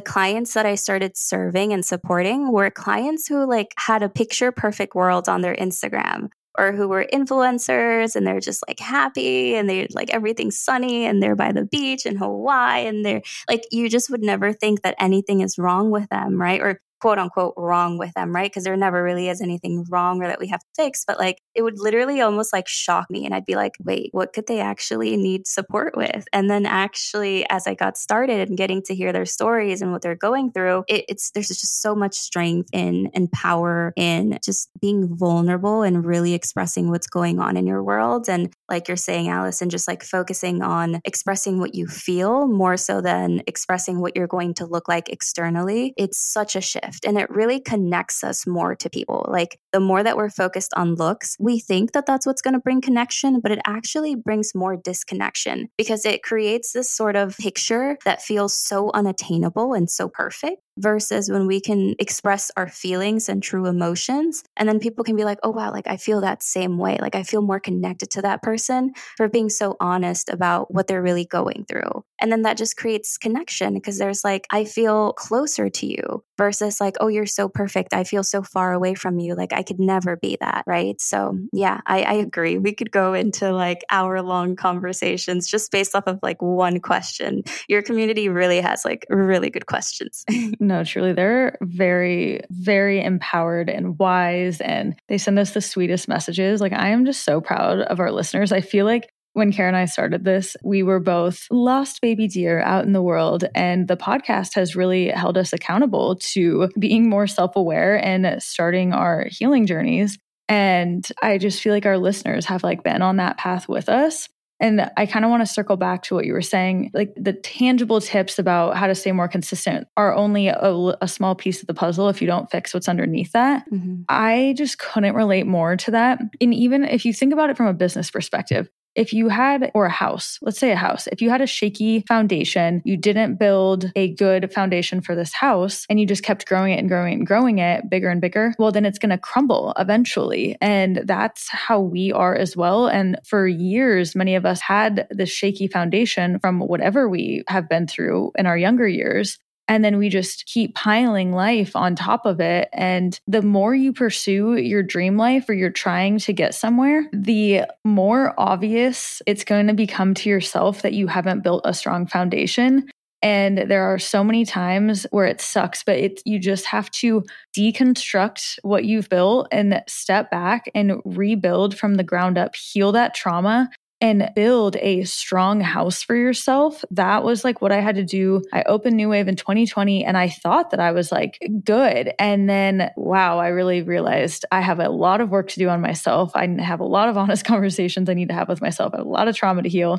[0.00, 4.94] clients that I started serving and supporting were clients who like had a picture perfect
[4.94, 9.86] world on their Instagram or who were influencers and they're just like happy and they're
[9.92, 14.10] like everything's sunny and they're by the beach in Hawaii and they're like you just
[14.10, 16.60] would never think that anything is wrong with them, right?
[16.60, 18.50] Or quote unquote wrong with them, right?
[18.50, 21.04] Because there never really is anything wrong or that we have to fix.
[21.06, 23.24] But like it would literally almost like shock me.
[23.24, 26.26] And I'd be like, wait, what could they actually need support with?
[26.32, 30.02] And then actually, as I got started and getting to hear their stories and what
[30.02, 34.70] they're going through, it, it's there's just so much strength in and power in just
[34.80, 38.28] being vulnerable and really expressing what's going on in your world.
[38.28, 43.00] And like you're saying, Allison, just like focusing on expressing what you feel more so
[43.00, 45.94] than expressing what you're going to look like externally.
[45.96, 49.26] It's such a shift shift and it really connects us more to people.
[49.28, 52.60] Like the more that we're focused on looks, we think that that's what's going to
[52.60, 57.96] bring connection, but it actually brings more disconnection because it creates this sort of picture
[58.04, 63.42] that feels so unattainable and so perfect versus when we can express our feelings and
[63.42, 64.42] true emotions.
[64.56, 66.98] And then people can be like, oh, wow, like I feel that same way.
[67.00, 71.02] Like I feel more connected to that person for being so honest about what they're
[71.02, 72.04] really going through.
[72.20, 76.80] And then that just creates connection because there's like, I feel closer to you versus
[76.80, 77.94] like, oh, you're so perfect.
[77.94, 79.34] I feel so far away from you.
[79.34, 80.64] Like I could never be that.
[80.66, 81.00] Right.
[81.00, 82.58] So yeah, I, I agree.
[82.58, 87.42] We could go into like hour long conversations just based off of like one question.
[87.68, 90.24] Your community really has like really good questions.
[90.68, 96.60] No, truly, they're very, very empowered and wise, and they send us the sweetest messages.
[96.60, 98.52] Like, I am just so proud of our listeners.
[98.52, 102.60] I feel like when Karen and I started this, we were both lost baby deer
[102.60, 103.44] out in the world.
[103.54, 108.92] And the podcast has really held us accountable to being more self aware and starting
[108.92, 110.18] our healing journeys.
[110.50, 114.28] And I just feel like our listeners have like been on that path with us.
[114.60, 116.90] And I kind of want to circle back to what you were saying.
[116.92, 121.34] Like the tangible tips about how to stay more consistent are only a, a small
[121.34, 123.64] piece of the puzzle if you don't fix what's underneath that.
[123.70, 124.02] Mm-hmm.
[124.08, 126.20] I just couldn't relate more to that.
[126.40, 129.86] And even if you think about it from a business perspective, if you had, or
[129.86, 133.92] a house, let's say a house, if you had a shaky foundation, you didn't build
[133.94, 137.18] a good foundation for this house and you just kept growing it and growing it
[137.18, 140.56] and growing it bigger and bigger, well, then it's going to crumble eventually.
[140.60, 142.88] And that's how we are as well.
[142.88, 147.86] And for years, many of us had this shaky foundation from whatever we have been
[147.86, 149.38] through in our younger years.
[149.68, 152.68] And then we just keep piling life on top of it.
[152.72, 157.64] And the more you pursue your dream life or you're trying to get somewhere, the
[157.84, 162.88] more obvious it's going to become to yourself that you haven't built a strong foundation.
[163.20, 167.24] And there are so many times where it sucks, but it, you just have to
[167.56, 173.14] deconstruct what you've built and step back and rebuild from the ground up, heal that
[173.14, 173.68] trauma,
[174.00, 176.84] and build a strong house for yourself.
[176.90, 178.42] That was like what I had to do.
[178.52, 182.12] I opened New Wave in 2020 and I thought that I was like good.
[182.18, 185.80] And then, wow, I really realized I have a lot of work to do on
[185.80, 186.30] myself.
[186.34, 189.28] I have a lot of honest conversations I need to have with myself, a lot
[189.28, 189.98] of trauma to heal.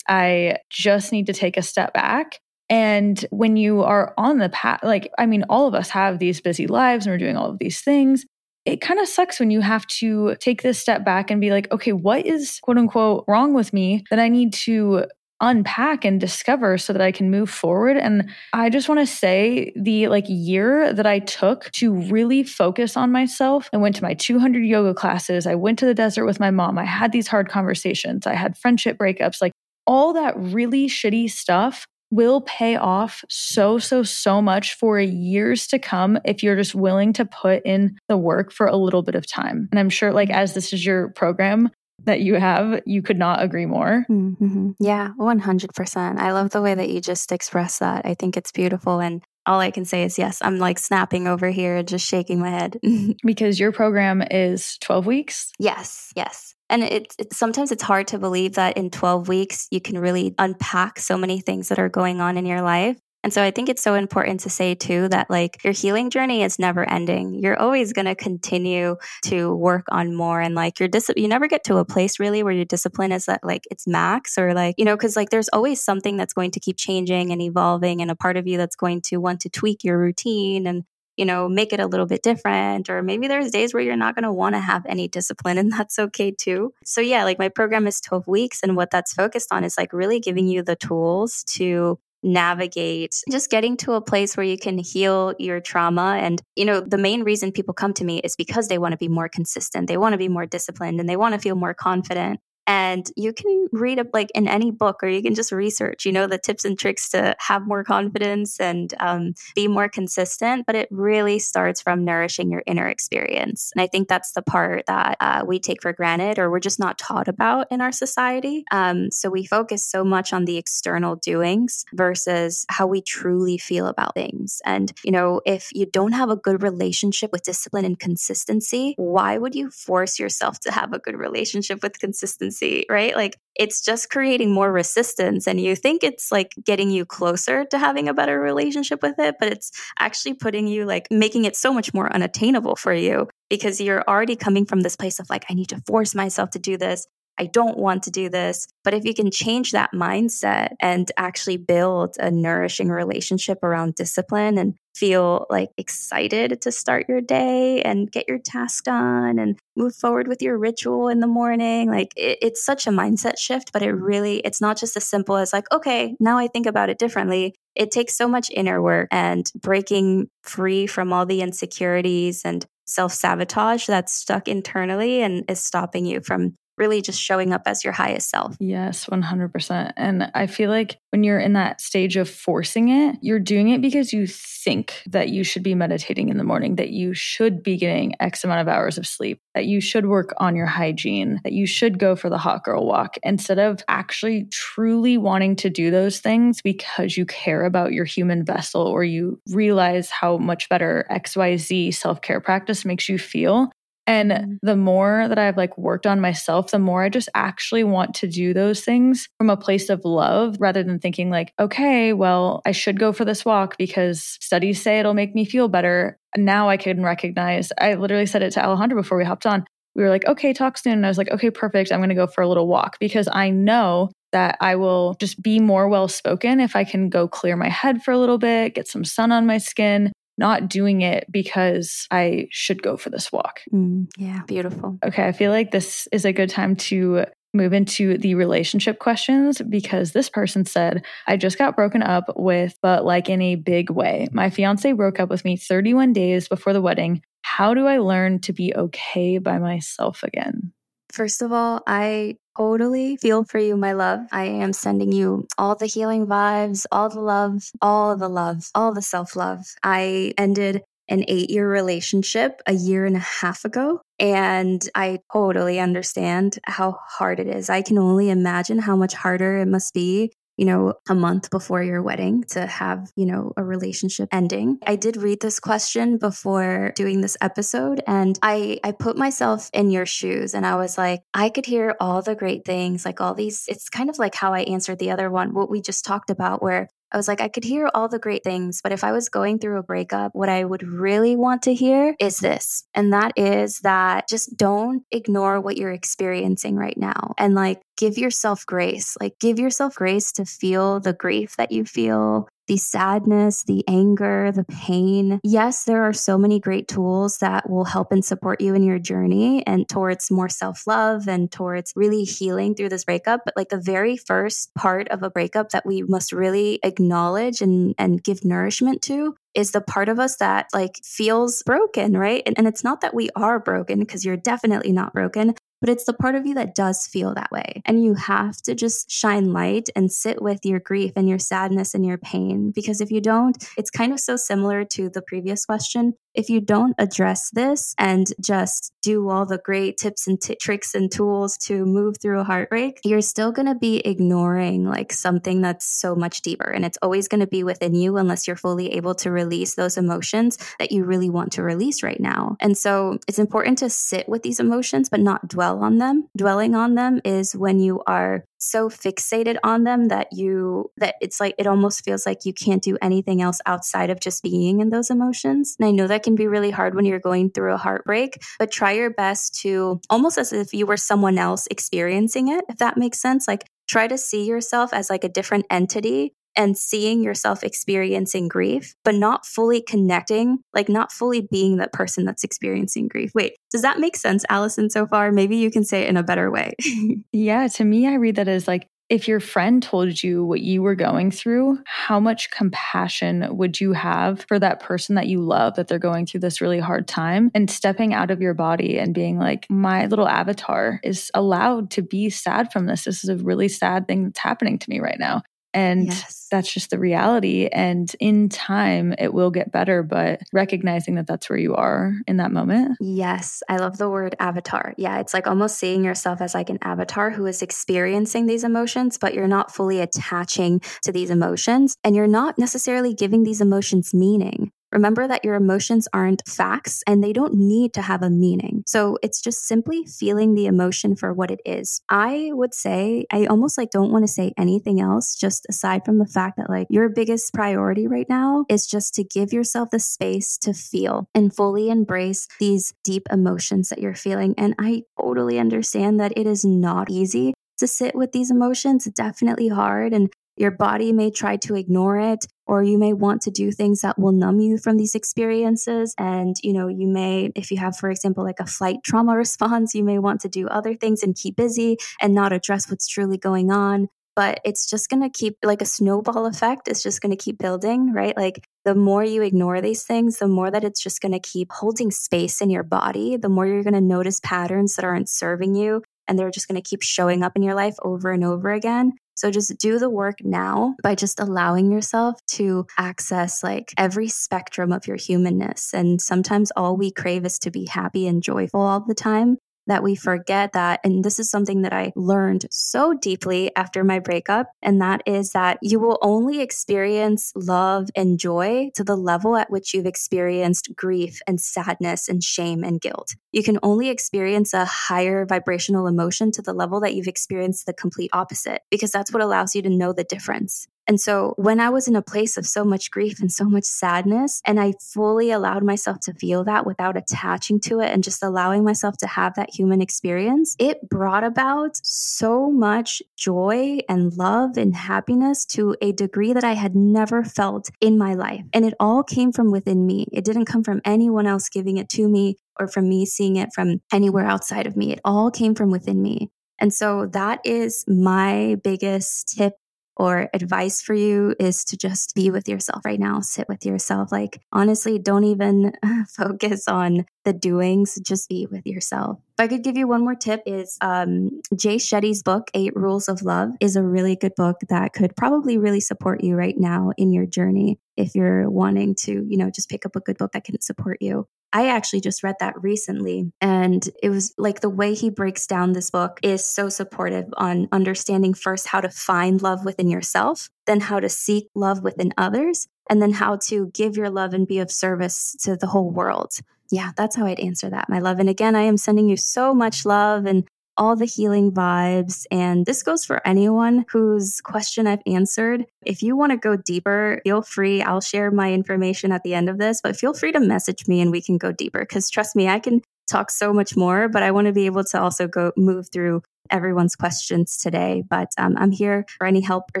[0.08, 2.38] I just need to take a step back.
[2.68, 6.40] And when you are on the path, like, I mean, all of us have these
[6.40, 8.24] busy lives and we're doing all of these things
[8.66, 11.70] it kind of sucks when you have to take this step back and be like,
[11.72, 15.06] okay, what is quote unquote wrong with me that I need to
[15.40, 17.96] unpack and discover so that I can move forward.
[17.98, 22.96] And I just want to say the like year that I took to really focus
[22.96, 23.68] on myself.
[23.72, 25.46] I went to my 200 yoga classes.
[25.46, 26.78] I went to the desert with my mom.
[26.78, 28.26] I had these hard conversations.
[28.26, 29.52] I had friendship breakups, like
[29.86, 35.78] all that really shitty stuff will pay off so, so, so much for years to
[35.78, 39.26] come if you're just willing to put in the work for a little bit of
[39.26, 39.68] time.
[39.70, 41.70] And I'm sure, like, as this is your program,
[42.04, 44.04] that you have, you could not agree more.
[44.08, 44.72] Mm-hmm.
[44.78, 46.18] Yeah, 100%.
[46.18, 48.06] I love the way that you just express that.
[48.06, 49.00] I think it's beautiful.
[49.00, 52.50] And all I can say is yes, I'm like snapping over here, just shaking my
[52.50, 52.78] head.
[53.24, 55.52] because your program is 12 weeks?
[55.58, 56.55] Yes, yes.
[56.68, 60.34] And it's it, sometimes it's hard to believe that in 12 weeks you can really
[60.38, 62.98] unpack so many things that are going on in your life.
[63.26, 66.44] And so I think it's so important to say too that like your healing journey
[66.44, 67.34] is never ending.
[67.34, 68.94] You're always going to continue
[69.24, 72.44] to work on more and like your dis- you never get to a place really
[72.44, 75.48] where your discipline is at like its max or like, you know, cuz like there's
[75.48, 78.76] always something that's going to keep changing and evolving and a part of you that's
[78.76, 80.84] going to want to tweak your routine and
[81.16, 82.88] you know, make it a little bit different.
[82.88, 85.72] Or maybe there's days where you're not going to want to have any discipline, and
[85.76, 86.72] that's okay too.
[86.84, 89.92] So, yeah, like my program is 12 weeks, and what that's focused on is like
[89.92, 94.78] really giving you the tools to navigate just getting to a place where you can
[94.78, 96.18] heal your trauma.
[96.20, 98.98] And, you know, the main reason people come to me is because they want to
[98.98, 101.74] be more consistent, they want to be more disciplined, and they want to feel more
[101.74, 106.04] confident and you can read up like in any book or you can just research
[106.04, 110.66] you know the tips and tricks to have more confidence and um, be more consistent
[110.66, 113.70] but it really starts from nourishing your inner experience.
[113.74, 116.78] And i think that's the part that uh, we take for granted or we're just
[116.78, 118.64] not taught about in our society.
[118.70, 123.86] Um, so we focus so much on the external doings versus how we truly feel
[123.86, 124.60] about things.
[124.64, 129.38] And you know if you don't have a good relationship with discipline and consistency why
[129.38, 132.55] would you force yourself to have a good relationship with consistency
[132.88, 133.14] right?
[133.14, 135.46] Like it's just creating more resistance.
[135.46, 139.36] And you think it's like getting you closer to having a better relationship with it,
[139.38, 143.80] but it's actually putting you like making it so much more unattainable for you because
[143.80, 146.76] you're already coming from this place of like, I need to force myself to do
[146.76, 147.06] this.
[147.38, 148.66] I don't want to do this.
[148.84, 154.58] But if you can change that mindset and actually build a nourishing relationship around discipline
[154.58, 159.94] and feel like excited to start your day and get your task done and move
[159.94, 163.82] forward with your ritual in the morning, like it, it's such a mindset shift, but
[163.82, 166.98] it really, it's not just as simple as like, okay, now I think about it
[166.98, 167.54] differently.
[167.74, 173.12] It takes so much inner work and breaking free from all the insecurities and self
[173.12, 177.92] sabotage that's stuck internally and is stopping you from really just showing up as your
[177.92, 178.56] highest self.
[178.60, 179.92] Yes, 100%.
[179.96, 183.80] And I feel like when you're in that stage of forcing it, you're doing it
[183.80, 187.76] because you think that you should be meditating in the morning, that you should be
[187.76, 191.52] getting X amount of hours of sleep, that you should work on your hygiene, that
[191.52, 195.90] you should go for the hot girl walk instead of actually truly wanting to do
[195.90, 201.06] those things because you care about your human vessel or you realize how much better
[201.10, 203.70] XYZ self care practice makes you feel.
[204.06, 204.54] And mm-hmm.
[204.62, 208.28] the more that I've like worked on myself, the more I just actually want to
[208.28, 212.72] do those things from a place of love rather than thinking like, okay, well, I
[212.72, 216.18] should go for this walk because studies say it'll make me feel better.
[216.36, 219.64] Now I can recognize, I literally said it to Alejandra before we hopped on.
[219.94, 220.92] We were like, okay, talk soon.
[220.92, 221.90] And I was like, okay, perfect.
[221.90, 225.42] I'm going to go for a little walk because I know that I will just
[225.42, 228.74] be more well spoken if I can go clear my head for a little bit,
[228.74, 233.32] get some sun on my skin, not doing it because I should go for this
[233.32, 233.60] walk.
[233.72, 234.98] Mm, yeah, beautiful.
[235.04, 239.60] Okay, I feel like this is a good time to move into the relationship questions
[239.62, 243.90] because this person said, I just got broken up with, but like in a big
[243.90, 244.28] way.
[244.30, 247.22] My fiance broke up with me 31 days before the wedding.
[247.42, 250.72] How do I learn to be okay by myself again?
[251.16, 254.20] First of all, I totally feel for you, my love.
[254.32, 258.92] I am sending you all the healing vibes, all the love, all the love, all
[258.92, 259.64] the self love.
[259.82, 264.02] I ended an eight year relationship a year and a half ago.
[264.18, 267.70] And I totally understand how hard it is.
[267.70, 271.82] I can only imagine how much harder it must be you know, a month before
[271.82, 274.78] your wedding to have, you know, a relationship ending.
[274.86, 279.90] I did read this question before doing this episode and I I put myself in
[279.90, 283.34] your shoes and I was like, I could hear all the great things, like all
[283.34, 286.30] these it's kind of like how I answered the other one, what we just talked
[286.30, 289.12] about where I was like, I could hear all the great things, but if I
[289.12, 292.84] was going through a breakup, what I would really want to hear is this.
[292.94, 297.34] And that is that just don't ignore what you're experiencing right now.
[297.38, 299.16] And like, give yourself grace.
[299.20, 304.52] Like, give yourself grace to feel the grief that you feel, the sadness, the anger,
[304.52, 305.40] the pain.
[305.42, 308.98] Yes, there are so many great tools that will help and support you in your
[308.98, 313.42] journey and towards more self love and towards really healing through this breakup.
[313.44, 317.94] But like the very first part of a breakup that we must really acknowledge and,
[317.98, 322.42] and give nourishment to is the part of us that like feels broken, right?
[322.46, 325.54] And, and it's not that we are broken because you're definitely not broken,
[325.86, 327.80] but it's the part of you that does feel that way.
[327.84, 331.94] And you have to just shine light and sit with your grief and your sadness
[331.94, 332.72] and your pain.
[332.72, 336.60] Because if you don't, it's kind of so similar to the previous question if you
[336.60, 341.56] don't address this and just do all the great tips and t- tricks and tools
[341.56, 346.14] to move through a heartbreak, you're still going to be ignoring like something that's so
[346.14, 346.68] much deeper.
[346.68, 349.96] And it's always going to be within you unless you're fully able to release those
[349.96, 352.56] emotions that you really want to release right now.
[352.60, 356.28] And so it's important to sit with these emotions, but not dwell on them.
[356.36, 361.40] Dwelling on them is when you are so fixated on them that you that it's
[361.40, 364.90] like it almost feels like you can't do anything else outside of just being in
[364.90, 365.76] those emotions.
[365.78, 368.70] And I know that can be really hard when you're going through a heartbreak, but
[368.70, 372.96] try your best to almost as if you were someone else experiencing it, if that
[372.96, 373.46] makes sense.
[373.48, 378.94] Like try to see yourself as like a different entity and seeing yourself experiencing grief,
[379.04, 383.32] but not fully connecting, like not fully being that person that's experiencing grief.
[383.34, 385.32] Wait, does that make sense, Allison, so far?
[385.32, 386.74] Maybe you can say it in a better way.
[387.32, 390.82] yeah, to me, I read that as like, if your friend told you what you
[390.82, 395.76] were going through, how much compassion would you have for that person that you love
[395.76, 399.14] that they're going through this really hard time and stepping out of your body and
[399.14, 403.04] being like, my little avatar is allowed to be sad from this.
[403.04, 405.42] This is a really sad thing that's happening to me right now.
[405.76, 406.48] And yes.
[406.50, 407.68] that's just the reality.
[407.70, 412.38] And in time, it will get better, but recognizing that that's where you are in
[412.38, 412.96] that moment.
[412.98, 413.62] Yes.
[413.68, 414.94] I love the word avatar.
[414.96, 415.18] Yeah.
[415.18, 419.34] It's like almost seeing yourself as like an avatar who is experiencing these emotions, but
[419.34, 424.72] you're not fully attaching to these emotions and you're not necessarily giving these emotions meaning.
[424.96, 428.82] Remember that your emotions aren't facts and they don't need to have a meaning.
[428.86, 432.00] So it's just simply feeling the emotion for what it is.
[432.08, 436.16] I would say, I almost like don't want to say anything else, just aside from
[436.16, 439.98] the fact that like your biggest priority right now is just to give yourself the
[439.98, 444.54] space to feel and fully embrace these deep emotions that you're feeling.
[444.56, 449.04] And I totally understand that it is not easy to sit with these emotions.
[449.04, 450.14] Definitely hard.
[450.14, 454.00] And your body may try to ignore it, or you may want to do things
[454.00, 456.14] that will numb you from these experiences.
[456.18, 459.94] And, you know, you may, if you have, for example, like a flight trauma response,
[459.94, 463.38] you may want to do other things and keep busy and not address what's truly
[463.38, 464.08] going on.
[464.34, 466.88] But it's just going to keep like a snowball effect.
[466.88, 468.36] It's just going to keep building, right?
[468.36, 471.72] Like the more you ignore these things, the more that it's just going to keep
[471.72, 475.74] holding space in your body, the more you're going to notice patterns that aren't serving
[475.74, 478.70] you and they're just going to keep showing up in your life over and over
[478.70, 479.12] again.
[479.34, 484.92] So just do the work now by just allowing yourself to access like every spectrum
[484.92, 485.92] of your humanness.
[485.92, 490.02] And sometimes all we crave is to be happy and joyful all the time that
[490.02, 491.00] we forget that.
[491.04, 494.68] And this is something that I learned so deeply after my breakup.
[494.82, 499.70] And that is that you will only experience love and joy to the level at
[499.70, 503.34] which you've experienced grief and sadness and shame and guilt.
[503.52, 507.92] You can only experience a higher vibrational emotion to the level that you've experienced the
[507.92, 510.86] complete opposite, because that's what allows you to know the difference.
[511.08, 513.84] And so when I was in a place of so much grief and so much
[513.84, 518.42] sadness, and I fully allowed myself to feel that without attaching to it and just
[518.42, 524.76] allowing myself to have that human experience, it brought about so much joy and love
[524.76, 528.64] and happiness to a degree that I had never felt in my life.
[528.72, 530.26] And it all came from within me.
[530.32, 533.70] It didn't come from anyone else giving it to me or from me seeing it
[533.74, 535.12] from anywhere outside of me.
[535.12, 536.50] It all came from within me.
[536.78, 539.74] And so that is my biggest tip
[540.16, 544.32] or advice for you is to just be with yourself right now, sit with yourself.
[544.32, 545.92] Like, honestly, don't even
[546.28, 549.38] focus on the doings, just be with yourself.
[549.58, 553.28] If I could give you one more tip is um, Jay Shetty's book, Eight Rules
[553.28, 557.12] of Love, is a really good book that could probably really support you right now
[557.16, 560.52] in your journey if you're wanting to, you know, just pick up a good book
[560.52, 561.46] that can support you.
[561.76, 565.92] I actually just read that recently, and it was like the way he breaks down
[565.92, 571.00] this book is so supportive on understanding first how to find love within yourself, then
[571.00, 574.78] how to seek love within others, and then how to give your love and be
[574.78, 576.54] of service to the whole world.
[576.90, 578.38] Yeah, that's how I'd answer that, my love.
[578.38, 580.66] And again, I am sending you so much love and
[580.96, 582.46] all the healing vibes.
[582.50, 585.84] And this goes for anyone whose question I've answered.
[586.04, 588.02] If you want to go deeper, feel free.
[588.02, 591.20] I'll share my information at the end of this, but feel free to message me
[591.20, 592.00] and we can go deeper.
[592.00, 595.04] Because trust me, I can talk so much more, but I want to be able
[595.04, 598.22] to also go move through everyone's questions today.
[598.28, 600.00] But um, I'm here for any help or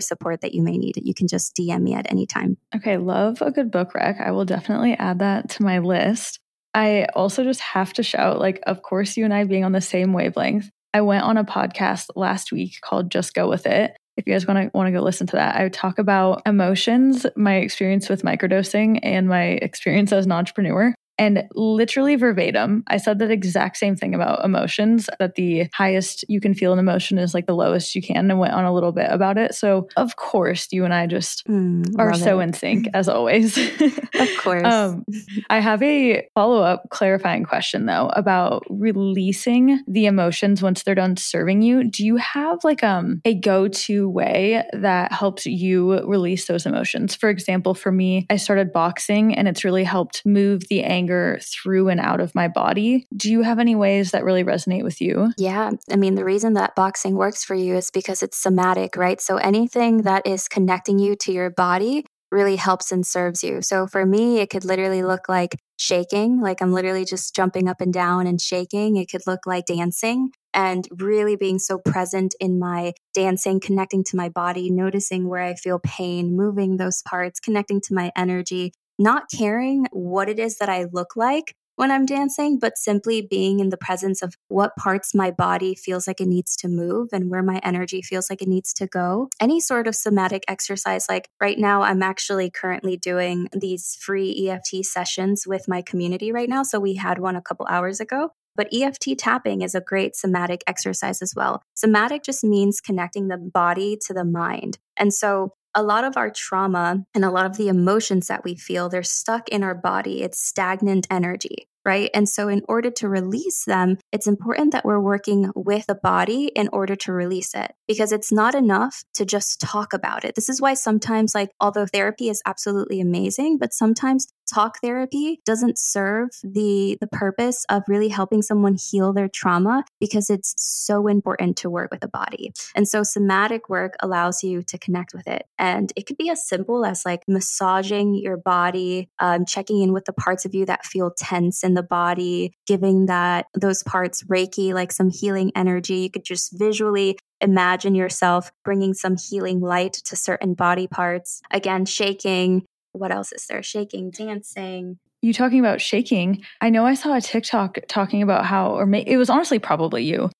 [0.00, 0.96] support that you may need.
[0.96, 2.56] You can just DM me at any time.
[2.74, 4.20] Okay, love a good book rec.
[4.20, 6.40] I will definitely add that to my list.
[6.74, 9.80] I also just have to shout, like, of course, you and I being on the
[9.80, 10.70] same wavelength.
[10.96, 13.94] I went on a podcast last week called Just Go With It.
[14.16, 17.26] If you guys want to want to go listen to that, I talk about emotions,
[17.36, 20.94] my experience with microdosing, and my experience as an entrepreneur.
[21.18, 26.40] And literally verbatim, I said that exact same thing about emotions that the highest you
[26.40, 28.92] can feel an emotion is like the lowest you can, and went on a little
[28.92, 29.54] bit about it.
[29.54, 32.44] So, of course, you and I just mm, are so it.
[32.44, 33.56] in sync as always.
[34.14, 34.62] of course.
[34.64, 35.04] um,
[35.48, 41.16] I have a follow up clarifying question though about releasing the emotions once they're done
[41.16, 41.84] serving you.
[41.84, 47.14] Do you have like um, a go to way that helps you release those emotions?
[47.14, 51.38] For example, for me, I started boxing and it's really helped move the anger anger
[51.40, 53.06] through and out of my body.
[53.16, 55.32] Do you have any ways that really resonate with you?
[55.38, 55.70] Yeah.
[55.90, 59.20] I mean, the reason that boxing works for you is because it's somatic, right?
[59.20, 63.62] So anything that is connecting you to your body really helps and serves you.
[63.62, 67.80] So for me, it could literally look like shaking, like I'm literally just jumping up
[67.80, 68.96] and down and shaking.
[68.96, 74.16] It could look like dancing and really being so present in my dancing, connecting to
[74.16, 79.24] my body, noticing where I feel pain, moving those parts, connecting to my energy, not
[79.34, 83.68] caring what it is that I look like, when I'm dancing, but simply being in
[83.68, 87.42] the presence of what parts my body feels like it needs to move and where
[87.42, 89.28] my energy feels like it needs to go.
[89.40, 94.84] Any sort of somatic exercise, like right now, I'm actually currently doing these free EFT
[94.84, 96.62] sessions with my community right now.
[96.62, 98.30] So we had one a couple hours ago.
[98.56, 101.62] But EFT tapping is a great somatic exercise as well.
[101.74, 104.78] Somatic just means connecting the body to the mind.
[104.96, 108.56] And so a lot of our trauma and a lot of the emotions that we
[108.56, 110.22] feel, they're stuck in our body.
[110.22, 112.10] It's stagnant energy right?
[112.12, 116.50] And so, in order to release them, it's important that we're working with the body
[116.56, 120.34] in order to release it because it's not enough to just talk about it.
[120.34, 125.78] This is why sometimes, like, although therapy is absolutely amazing, but sometimes talk therapy doesn't
[125.78, 131.56] serve the the purpose of really helping someone heal their trauma because it's so important
[131.58, 132.52] to work with the body.
[132.74, 135.46] And so somatic work allows you to connect with it.
[135.58, 140.04] And it could be as simple as like massaging your body um, checking in with
[140.04, 144.72] the parts of you that feel tense in the body giving that those parts reiki
[144.72, 145.96] like some healing energy.
[145.96, 151.42] You could just visually imagine yourself bringing some healing light to certain body parts.
[151.50, 152.64] Again, shaking,
[152.96, 153.62] what else is there?
[153.62, 154.98] Shaking, dancing.
[155.22, 156.44] You talking about shaking?
[156.60, 160.04] I know I saw a TikTok talking about how, or may, it was honestly probably
[160.04, 160.30] you.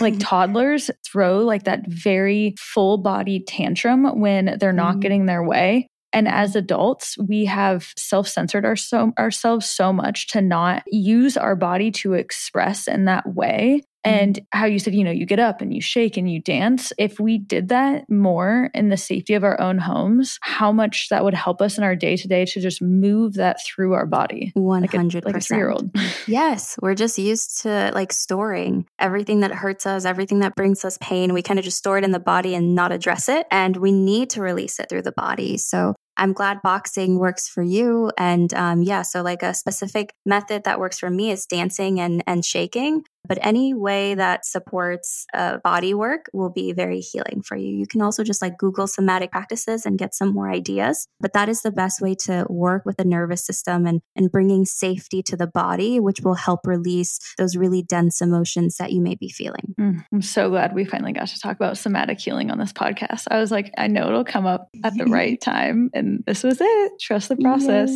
[0.00, 5.00] like toddlers throw like that very full body tantrum when they're not mm.
[5.00, 5.88] getting their way.
[6.12, 11.36] And as adults, we have self censored our so, ourselves so much to not use
[11.36, 14.58] our body to express in that way and mm-hmm.
[14.58, 16.92] how you said, you know, you get up and you shake and you dance.
[16.98, 21.24] If we did that more in the safety of our own homes, how much that
[21.24, 24.52] would help us in our day to day to just move that through our body.
[24.56, 25.24] 100%.
[25.24, 25.90] Like a, three year old.
[26.26, 26.76] yes.
[26.82, 31.32] We're just used to like storing everything that hurts us, everything that brings us pain.
[31.32, 33.46] We kind of just store it in the body and not address it.
[33.50, 35.56] And we need to release it through the body.
[35.56, 38.12] So I'm glad boxing works for you.
[38.16, 42.22] And um, yeah, so like a specific method that works for me is dancing and,
[42.26, 43.04] and shaking.
[43.26, 47.74] But any way that supports uh, body work will be very healing for you.
[47.74, 51.06] You can also just like Google somatic practices and get some more ideas.
[51.20, 54.64] But that is the best way to work with the nervous system and, and bringing
[54.64, 59.14] safety to the body, which will help release those really dense emotions that you may
[59.14, 59.74] be feeling.
[59.80, 63.24] Mm, I'm so glad we finally got to talk about somatic healing on this podcast.
[63.30, 65.90] I was like, I know it'll come up at the right time.
[65.94, 66.92] And this was it.
[67.00, 67.90] Trust the process.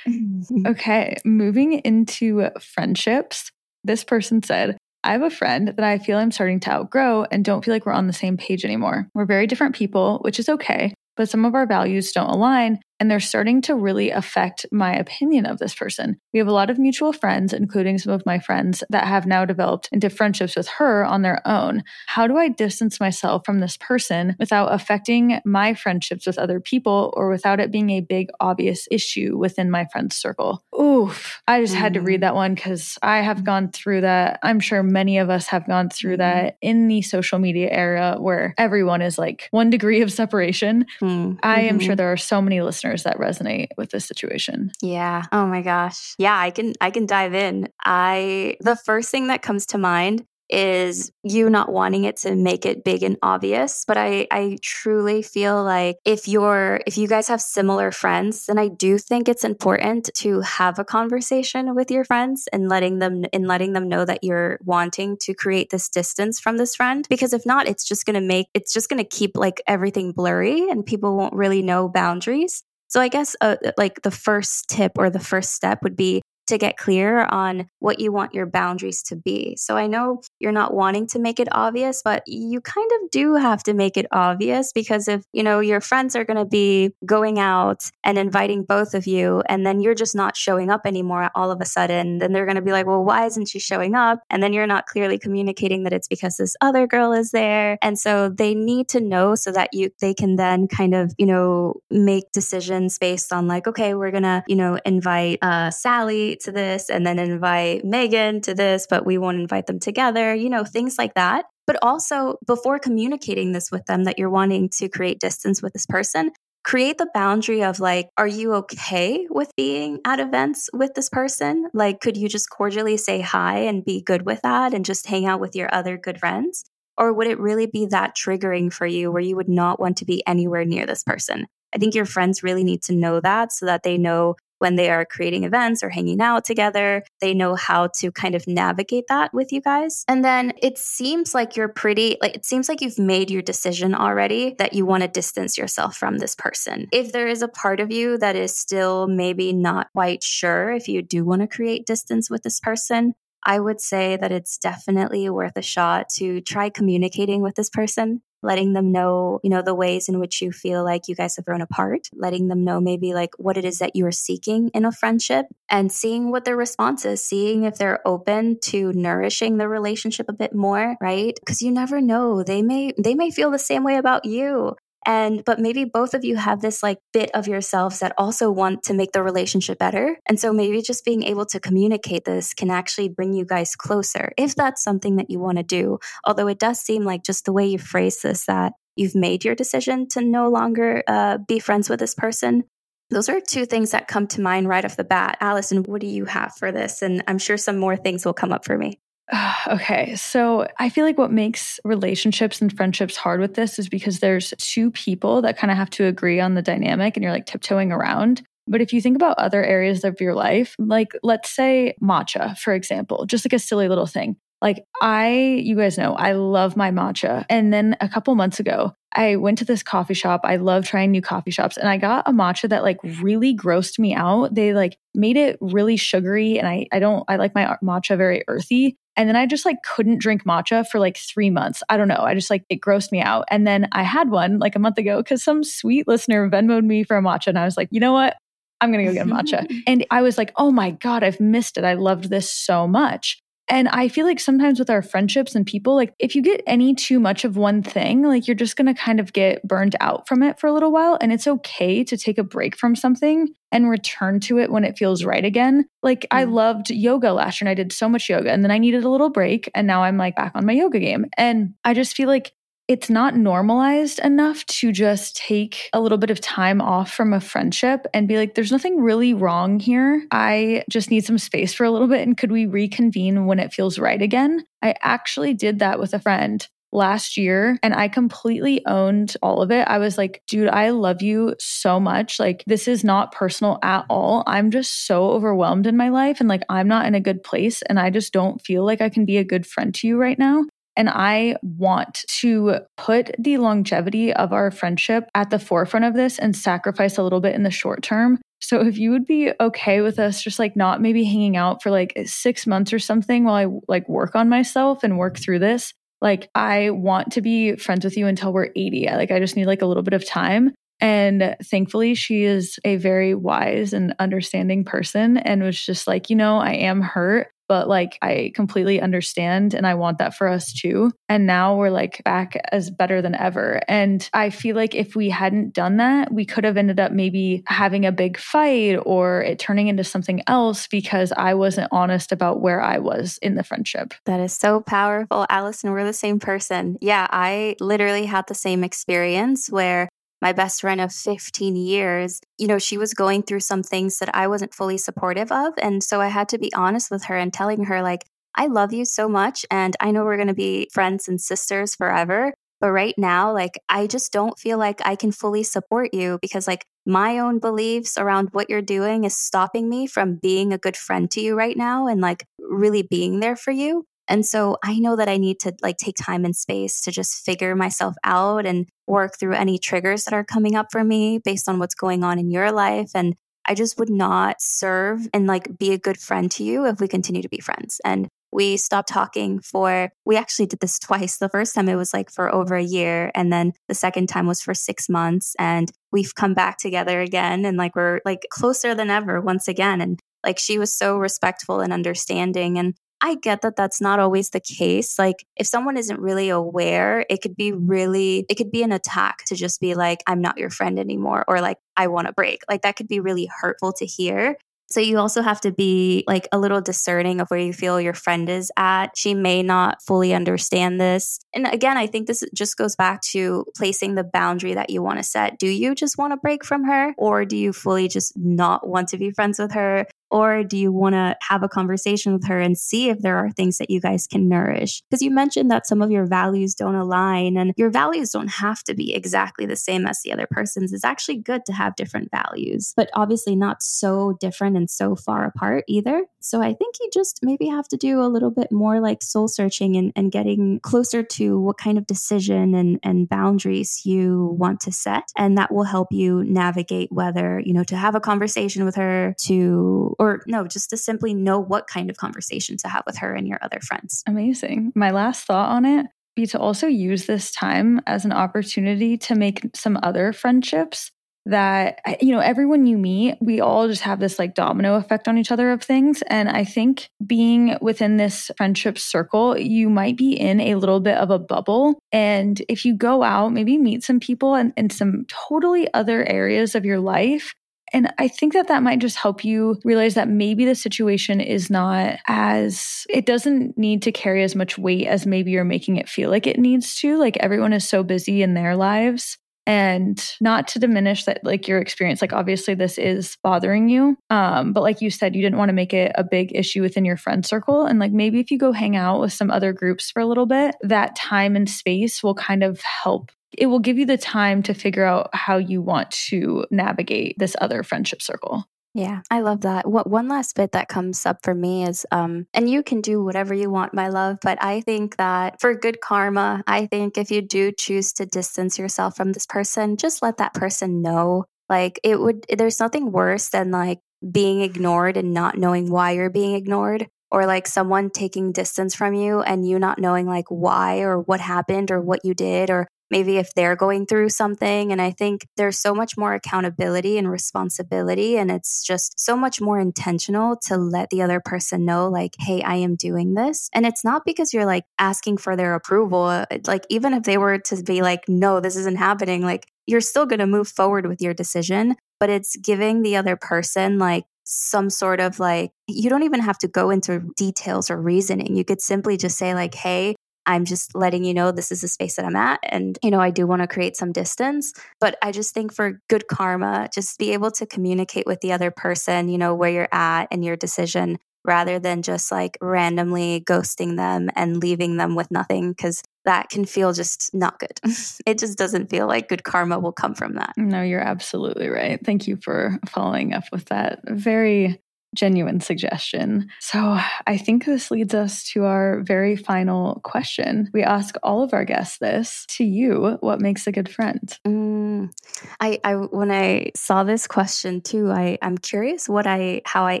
[0.66, 1.16] okay.
[1.24, 3.50] Moving into friendships.
[3.86, 7.44] This person said, I have a friend that I feel I'm starting to outgrow and
[7.44, 9.06] don't feel like we're on the same page anymore.
[9.12, 13.10] We're very different people, which is okay, but some of our values don't align and
[13.10, 16.20] they're starting to really affect my opinion of this person.
[16.32, 19.44] We have a lot of mutual friends, including some of my friends that have now
[19.44, 21.82] developed into friendships with her on their own.
[22.06, 27.12] How do I distance myself from this person without affecting my friendships with other people
[27.16, 30.64] or without it being a big, obvious issue within my friends' circle?
[30.80, 31.78] Oof, I just mm.
[31.78, 32.22] had to read mm.
[32.22, 34.38] that one because I have gone through that.
[34.42, 36.18] I'm sure many of us have gone through mm.
[36.18, 40.86] that in the social media era where everyone is like one degree of separation.
[41.00, 41.38] Mm.
[41.42, 41.96] I am sure mm-hmm.
[41.96, 44.70] there are so many listeners listeners that resonate with this situation.
[44.82, 45.24] Yeah.
[45.32, 46.14] Oh my gosh.
[46.18, 47.68] Yeah, I can I can dive in.
[47.84, 52.66] I the first thing that comes to mind is you not wanting it to make
[52.66, 57.28] it big and obvious but i i truly feel like if you're if you guys
[57.28, 62.04] have similar friends then i do think it's important to have a conversation with your
[62.04, 66.38] friends and letting them and letting them know that you're wanting to create this distance
[66.38, 69.08] from this friend because if not it's just going to make it's just going to
[69.08, 74.02] keep like everything blurry and people won't really know boundaries so I guess uh, like
[74.02, 78.12] the first tip or the first step would be to get clear on what you
[78.12, 79.56] want your boundaries to be.
[79.56, 83.34] So I know you're not wanting to make it obvious, but you kind of do
[83.34, 86.90] have to make it obvious because if, you know, your friends are going to be
[87.06, 91.30] going out and inviting both of you and then you're just not showing up anymore
[91.34, 93.94] all of a sudden, then they're going to be like, "Well, why isn't she showing
[93.94, 97.78] up?" And then you're not clearly communicating that it's because this other girl is there.
[97.82, 101.26] And so they need to know so that you they can then kind of, you
[101.26, 106.33] know, make decisions based on like, okay, we're going to, you know, invite uh Sally
[106.40, 110.50] to this and then invite Megan to this, but we won't invite them together, you
[110.50, 111.46] know, things like that.
[111.66, 115.86] But also, before communicating this with them that you're wanting to create distance with this
[115.86, 116.30] person,
[116.64, 121.68] create the boundary of like, are you okay with being at events with this person?
[121.72, 125.26] Like, could you just cordially say hi and be good with that and just hang
[125.26, 126.64] out with your other good friends?
[126.96, 130.04] Or would it really be that triggering for you where you would not want to
[130.04, 131.46] be anywhere near this person?
[131.74, 134.90] I think your friends really need to know that so that they know when they
[134.90, 137.02] are creating events or hanging out together.
[137.20, 140.04] They know how to kind of navigate that with you guys.
[140.08, 143.94] And then it seems like you're pretty, like, it seems like you've made your decision
[143.94, 146.86] already that you want to distance yourself from this person.
[146.92, 150.88] If there is a part of you that is still maybe not quite sure if
[150.88, 153.14] you do want to create distance with this person,
[153.46, 158.22] I would say that it's definitely worth a shot to try communicating with this person
[158.44, 161.44] letting them know, you know, the ways in which you feel like you guys have
[161.44, 164.84] grown apart, letting them know maybe like what it is that you are seeking in
[164.84, 169.68] a friendship and seeing what their response is, seeing if they're open to nourishing the
[169.68, 171.34] relationship a bit more, right?
[171.40, 172.42] Because you never know.
[172.42, 174.76] They may they may feel the same way about you.
[175.06, 178.82] And, but maybe both of you have this like bit of yourselves that also want
[178.84, 180.18] to make the relationship better.
[180.26, 184.32] And so maybe just being able to communicate this can actually bring you guys closer
[184.36, 185.98] if that's something that you want to do.
[186.24, 189.54] Although it does seem like just the way you phrase this that you've made your
[189.54, 192.64] decision to no longer uh, be friends with this person.
[193.10, 195.36] Those are two things that come to mind right off the bat.
[195.40, 197.02] Allison, what do you have for this?
[197.02, 198.98] And I'm sure some more things will come up for me.
[199.66, 200.14] Okay.
[200.14, 204.52] So I feel like what makes relationships and friendships hard with this is because there's
[204.58, 207.90] two people that kind of have to agree on the dynamic and you're like tiptoeing
[207.90, 208.42] around.
[208.66, 212.74] But if you think about other areas of your life, like let's say matcha, for
[212.74, 214.36] example, just like a silly little thing.
[214.60, 217.44] Like I, you guys know, I love my matcha.
[217.50, 220.40] And then a couple months ago, I went to this coffee shop.
[220.44, 223.98] I love trying new coffee shops and I got a matcha that like really grossed
[223.98, 224.54] me out.
[224.54, 228.42] They like made it really sugary and I I don't I like my matcha very
[228.48, 228.96] earthy.
[229.16, 231.82] And then I just like couldn't drink matcha for like three months.
[231.88, 232.22] I don't know.
[232.22, 233.44] I just like it grossed me out.
[233.50, 237.04] And then I had one like a month ago because some sweet listener Venmoed me
[237.04, 237.48] for a matcha.
[237.48, 238.36] And I was like, you know what?
[238.80, 239.82] I'm going to go get a matcha.
[239.86, 241.84] and I was like, oh my God, I've missed it.
[241.84, 243.40] I loved this so much.
[243.68, 246.94] And I feel like sometimes with our friendships and people, like if you get any
[246.94, 250.28] too much of one thing, like you're just going to kind of get burned out
[250.28, 251.16] from it for a little while.
[251.20, 254.98] And it's okay to take a break from something and return to it when it
[254.98, 255.86] feels right again.
[256.02, 256.26] Like mm.
[256.30, 259.04] I loved yoga last year and I did so much yoga and then I needed
[259.04, 261.26] a little break and now I'm like back on my yoga game.
[261.36, 262.52] And I just feel like
[262.86, 267.40] it's not normalized enough to just take a little bit of time off from a
[267.40, 270.22] friendship and be like, there's nothing really wrong here.
[270.30, 272.20] I just need some space for a little bit.
[272.20, 274.64] And could we reconvene when it feels right again?
[274.82, 279.70] I actually did that with a friend last year and I completely owned all of
[279.70, 279.88] it.
[279.88, 282.38] I was like, dude, I love you so much.
[282.38, 284.44] Like, this is not personal at all.
[284.46, 287.82] I'm just so overwhelmed in my life and like, I'm not in a good place
[287.82, 290.38] and I just don't feel like I can be a good friend to you right
[290.38, 290.64] now.
[290.96, 296.38] And I want to put the longevity of our friendship at the forefront of this
[296.38, 298.38] and sacrifice a little bit in the short term.
[298.60, 301.90] So if you would be okay with us just like not maybe hanging out for
[301.90, 305.92] like 6 months or something while I like work on myself and work through this,
[306.22, 309.08] like I want to be friends with you until we're 80.
[309.12, 310.74] like I just need like a little bit of time.
[311.00, 316.36] And thankfully, she is a very wise and understanding person and was just like, you
[316.36, 320.72] know, I am hurt but like I completely understand and I want that for us
[320.72, 321.12] too.
[321.28, 323.80] And now we're like back as better than ever.
[323.88, 327.62] And I feel like if we hadn't done that, we could have ended up maybe
[327.66, 332.60] having a big fight or it turning into something else because I wasn't honest about
[332.60, 334.14] where I was in the friendship.
[334.26, 335.46] That is so powerful.
[335.48, 336.96] Allison, we're the same person.
[337.00, 340.08] Yeah, I literally had the same experience where
[340.44, 344.36] my best friend of 15 years, you know, she was going through some things that
[344.36, 345.72] I wasn't fully supportive of.
[345.80, 348.92] And so I had to be honest with her and telling her, like, I love
[348.92, 349.64] you so much.
[349.70, 352.52] And I know we're going to be friends and sisters forever.
[352.78, 356.68] But right now, like, I just don't feel like I can fully support you because,
[356.68, 360.98] like, my own beliefs around what you're doing is stopping me from being a good
[360.98, 364.04] friend to you right now and, like, really being there for you.
[364.28, 367.44] And so I know that I need to like take time and space to just
[367.44, 371.68] figure myself out and work through any triggers that are coming up for me based
[371.68, 373.10] on what's going on in your life.
[373.14, 373.34] And
[373.66, 377.08] I just would not serve and like be a good friend to you if we
[377.08, 378.00] continue to be friends.
[378.04, 381.38] And we stopped talking for, we actually did this twice.
[381.38, 383.30] The first time it was like for over a year.
[383.34, 385.54] And then the second time was for six months.
[385.58, 387.64] And we've come back together again.
[387.64, 390.00] And like we're like closer than ever once again.
[390.00, 392.78] And like she was so respectful and understanding.
[392.78, 392.94] And
[393.24, 395.18] I get that that's not always the case.
[395.18, 397.86] Like, if someone isn't really aware, it could be mm-hmm.
[397.86, 401.42] really, it could be an attack to just be like, I'm not your friend anymore,
[401.48, 402.60] or like, I want a break.
[402.68, 404.58] Like, that could be really hurtful to hear.
[404.90, 408.12] So you also have to be like a little discerning of where you feel your
[408.12, 409.16] friend is at.
[409.16, 411.40] She may not fully understand this.
[411.54, 415.18] And again, I think this just goes back to placing the boundary that you want
[415.18, 415.58] to set.
[415.58, 419.08] Do you just want to break from her or do you fully just not want
[419.08, 420.06] to be friends with her?
[420.34, 423.52] Or do you want to have a conversation with her and see if there are
[423.52, 425.00] things that you guys can nourish?
[425.08, 428.82] Because you mentioned that some of your values don't align and your values don't have
[428.82, 430.92] to be exactly the same as the other person's.
[430.92, 435.44] It's actually good to have different values, but obviously not so different and so far
[435.44, 436.24] apart either.
[436.44, 439.48] So I think you just maybe have to do a little bit more like soul
[439.48, 444.80] searching and, and getting closer to what kind of decision and, and boundaries you want
[444.80, 445.30] to set.
[445.38, 449.34] And that will help you navigate whether, you know, to have a conversation with her,
[449.44, 453.34] to or no, just to simply know what kind of conversation to have with her
[453.34, 454.22] and your other friends.
[454.26, 454.92] Amazing.
[454.94, 456.06] My last thought on it
[456.36, 461.10] be to also use this time as an opportunity to make some other friendships
[461.46, 465.36] that you know everyone you meet we all just have this like domino effect on
[465.38, 466.22] each other of things.
[466.28, 471.16] And i think being within this friendship circle you might be in a little bit
[471.16, 471.98] of a bubble.
[472.12, 476.74] And if you go out maybe meet some people in, in some totally other areas
[476.74, 477.54] of your life.
[477.92, 481.70] And I think that that might just help you realize that maybe the situation is
[481.70, 486.08] not as, it doesn't need to carry as much weight as maybe you're making it
[486.08, 487.16] feel like it needs to.
[487.18, 491.78] Like everyone is so busy in their lives and not to diminish that like your
[491.78, 495.68] experience like obviously this is bothering you um but like you said you didn't want
[495.68, 498.58] to make it a big issue within your friend circle and like maybe if you
[498.58, 502.22] go hang out with some other groups for a little bit that time and space
[502.22, 505.80] will kind of help it will give you the time to figure out how you
[505.80, 508.64] want to navigate this other friendship circle.
[508.96, 509.88] Yeah, I love that.
[509.90, 513.22] What one last bit that comes up for me is um and you can do
[513.24, 517.30] whatever you want, my love, but I think that for good karma, I think if
[517.30, 521.44] you do choose to distance yourself from this person, just let that person know.
[521.68, 523.98] Like it would there's nothing worse than like
[524.30, 529.12] being ignored and not knowing why you're being ignored or like someone taking distance from
[529.14, 532.86] you and you not knowing like why or what happened or what you did or
[533.10, 534.92] maybe if they're going through something.
[534.92, 538.36] And I think there's so much more accountability and responsibility.
[538.36, 542.62] And it's just so much more intentional to let the other person know, like, hey,
[542.62, 543.68] I am doing this.
[543.72, 546.24] And it's not because you're like asking for their approval.
[546.24, 550.00] Uh, like, even if they were to be like, no, this isn't happening, like, you're
[550.00, 554.24] still going to move forward with your decision, but it's giving the other person like
[554.44, 558.56] some sort of like, you don't even have to go into details or reasoning.
[558.56, 560.14] You could simply just say, like, hey,
[560.46, 562.60] I'm just letting you know this is the space that I'm at.
[562.62, 564.72] And, you know, I do want to create some distance.
[565.00, 568.70] But I just think for good karma, just be able to communicate with the other
[568.70, 573.96] person, you know, where you're at and your decision rather than just like randomly ghosting
[573.96, 575.74] them and leaving them with nothing.
[575.74, 577.78] Cause that can feel just not good.
[578.26, 580.54] it just doesn't feel like good karma will come from that.
[580.56, 582.00] No, you're absolutely right.
[582.04, 584.80] Thank you for following up with that very
[585.14, 586.48] genuine suggestion.
[586.60, 590.70] So I think this leads us to our very final question.
[590.72, 594.38] We ask all of our guests this to you what makes a good friend?
[594.46, 595.12] Mm,
[595.60, 600.00] I, I when I saw this question too, I, I'm curious what I how I